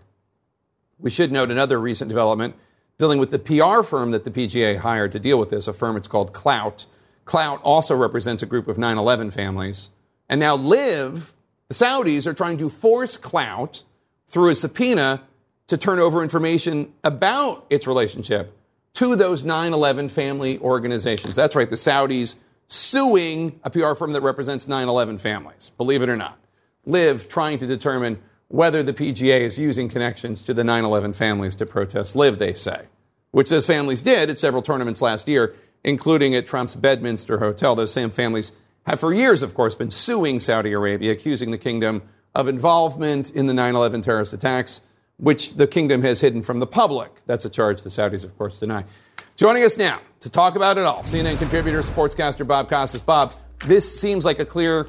[1.00, 2.56] We should note another recent development
[2.98, 5.98] dealing with the PR firm that the PGA hired to deal with this, a firm
[5.98, 6.86] it's called Clout.
[7.26, 9.90] Clout also represents a group of 9 11 families.
[10.30, 11.34] And now LIV,
[11.68, 13.84] the Saudis, are trying to force Clout
[14.28, 15.24] through a subpoena
[15.68, 18.58] to turn over information about its relationship
[18.94, 21.36] to those 9 11 family organizations.
[21.36, 22.36] That's right, the Saudis
[22.68, 26.40] suing a PR firm that represents 9 11 families, believe it or not.
[26.86, 31.56] LIV trying to determine whether the PGA is using connections to the 9 11 families
[31.56, 32.88] to protest LIV, they say,
[33.32, 37.76] which those families did at several tournaments last year, including at Trump's Bedminster Hotel.
[37.76, 38.52] Those same families
[38.86, 42.02] have for years, of course, been suing Saudi Arabia, accusing the kingdom
[42.36, 44.82] of involvement in the 9 11 terrorist attacks
[45.18, 47.12] which the kingdom has hidden from the public.
[47.26, 48.86] That's a charge the Saudis, of course, deny.
[49.36, 53.02] Joining us now to talk about it all, CNN contributor, sportscaster Bob Costas.
[53.02, 53.34] Bob,
[53.66, 54.88] this seems like a clear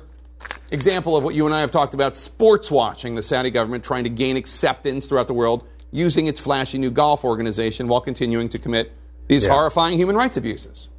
[0.70, 4.10] example of what you and I have talked about sportswashing, the Saudi government trying to
[4.10, 8.92] gain acceptance throughout the world using its flashy new golf organization while continuing to commit
[9.28, 9.52] these yeah.
[9.52, 10.90] horrifying human rights abuses.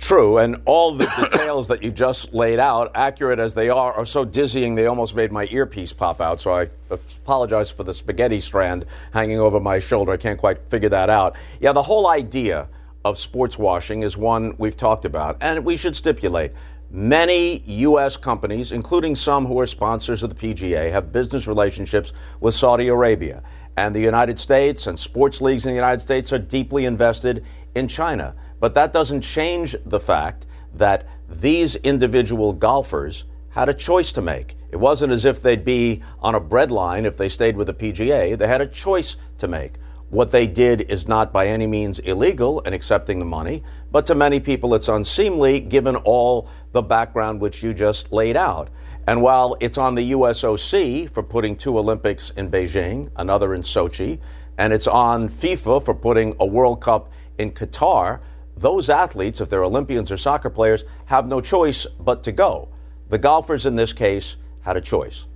[0.00, 4.06] True, and all the details that you just laid out, accurate as they are, are
[4.06, 6.40] so dizzying they almost made my earpiece pop out.
[6.40, 10.12] So I apologize for the spaghetti strand hanging over my shoulder.
[10.12, 11.36] I can't quite figure that out.
[11.60, 12.66] Yeah, the whole idea
[13.04, 16.52] of sports washing is one we've talked about, and we should stipulate.
[16.90, 18.16] Many U.S.
[18.16, 23.42] companies, including some who are sponsors of the PGA, have business relationships with Saudi Arabia.
[23.76, 27.44] And the United States and sports leagues in the United States are deeply invested
[27.74, 28.34] in China.
[28.60, 34.54] But that doesn't change the fact that these individual golfers had a choice to make.
[34.70, 38.38] It wasn't as if they'd be on a breadline if they stayed with the PGA.
[38.38, 39.74] They had a choice to make.
[40.10, 43.62] What they did is not by any means illegal in accepting the money,
[43.92, 48.70] but to many people it's unseemly given all the background which you just laid out.
[49.06, 54.20] And while it's on the USOC for putting two Olympics in Beijing, another in Sochi,
[54.58, 58.20] and it's on FIFA for putting a World Cup in Qatar,
[58.60, 62.68] those athletes, if they're Olympians or soccer players, have no choice but to go.
[63.08, 65.26] The golfers in this case had a choice.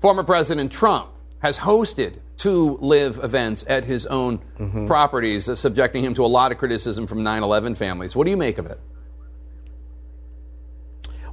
[0.00, 4.86] Former President Trump has hosted two LIV events at his own mm-hmm.
[4.86, 8.16] properties, uh, subjecting him to a lot of criticism from 9 11 families.
[8.16, 8.80] What do you make of it?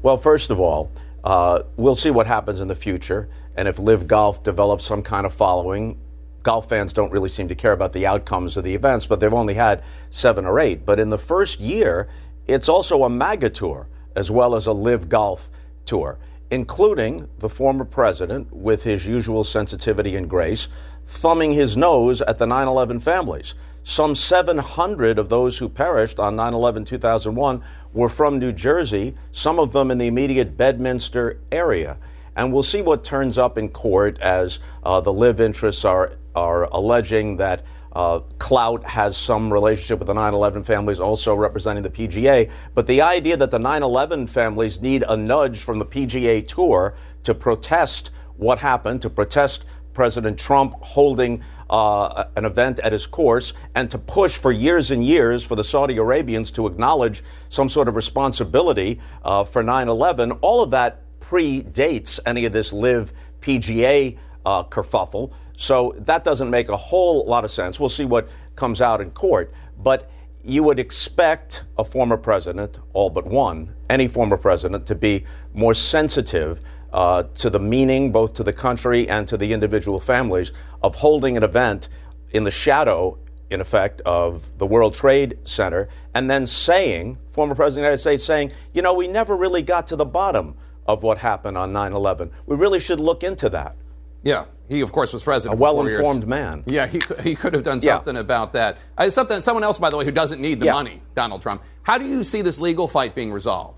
[0.02, 0.92] Well, first of all,
[1.24, 3.30] uh, we'll see what happens in the future.
[3.56, 6.00] And if LIV Golf develops some kind of following,
[6.44, 9.34] golf fans don't really seem to care about the outcomes of the events, but they've
[9.34, 10.86] only had seven or eight.
[10.86, 12.08] But in the first year,
[12.48, 15.50] it's also a MAGA tour as well as a LIV golf
[15.86, 16.18] tour,
[16.50, 20.68] including the former president, with his usual sensitivity and grace,
[21.08, 23.56] thumbing his nose at the 9 11 families.
[23.84, 27.64] Some 700 of those who perished on 9 11 2001
[27.94, 31.98] were from New Jersey, some of them in the immediate Bedminster area.
[32.36, 36.64] And we'll see what turns up in court as uh, the LIV interests are, are
[36.66, 37.64] alleging that
[37.94, 42.50] uh, Clout has some relationship with the 9 11 families, also representing the PGA.
[42.74, 46.96] But the idea that the 9 11 families need a nudge from the PGA Tour
[47.24, 53.54] to protest what happened, to protest President Trump holding uh, an event at his course,
[53.76, 57.88] and to push for years and years for the Saudi Arabians to acknowledge some sort
[57.88, 64.18] of responsibility uh, for 9 11, all of that predates any of this LIV PGA
[64.46, 65.32] uh, kerfuffle.
[65.58, 67.80] So that doesn't make a whole lot of sense.
[67.80, 69.54] We'll see what comes out in court.
[69.78, 70.10] But
[70.44, 75.74] you would expect a former president, all but one, any former president, to be more
[75.74, 76.62] sensitive
[76.94, 80.52] uh, to the meaning, both to the country and to the individual families,
[80.84, 81.90] of holding an event
[82.32, 83.18] in the shadow,
[83.50, 88.02] in effect, of the World Trade Center, and then saying, former president of the United
[88.02, 90.56] States saying, you know, we never really got to the bottom
[90.88, 92.32] of what happened on 9 11.
[92.48, 93.76] We really should look into that.
[94.24, 95.60] Yeah, he of course was president.
[95.60, 96.64] A well-informed man.
[96.66, 97.96] Yeah, he, he could have done Yeah.
[97.98, 98.78] something about that.
[98.98, 100.74] Uh, something someone else, by the way, who doesn't need the Yeah.
[100.74, 101.62] money, Donald Trump.
[101.84, 103.78] How do you see this legal fight being resolved?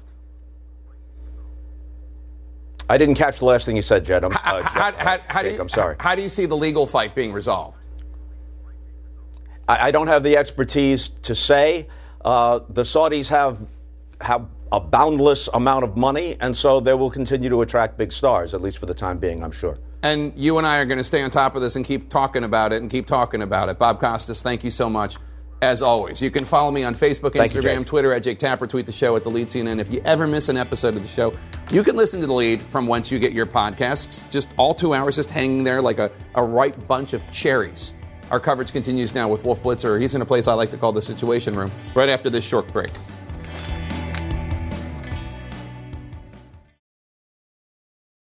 [2.89, 4.23] I didn't catch the last thing you said, Jed.
[4.23, 5.95] I'm, uh, Jed- how, how do Jake, you, I'm sorry.
[5.99, 7.77] How do you see the legal fight being resolved?
[9.67, 11.87] I, I don't have the expertise to say.
[12.23, 13.59] Uh, the Saudis have
[14.21, 18.53] have a boundless amount of money, and so they will continue to attract big stars,
[18.53, 19.77] at least for the time being, I'm sure.
[20.03, 22.43] And you and I are going to stay on top of this and keep talking
[22.43, 23.79] about it and keep talking about it.
[23.79, 25.15] Bob Costas, thank you so much.
[25.61, 28.67] As always, you can follow me on Facebook, Thank you, Instagram, Twitter at Jake Tapper.
[28.67, 29.79] Tweet the show at the Lead CNN.
[29.79, 31.33] If you ever miss an episode of the show,
[31.71, 34.29] you can listen to the Lead from whence you get your podcasts.
[34.29, 37.93] Just all two hours, just hanging there like a, a ripe bunch of cherries.
[38.29, 40.01] Our coverage continues now with Wolf Blitzer.
[40.01, 41.71] He's in a place I like to call the Situation Room.
[41.95, 42.91] Right after this short break.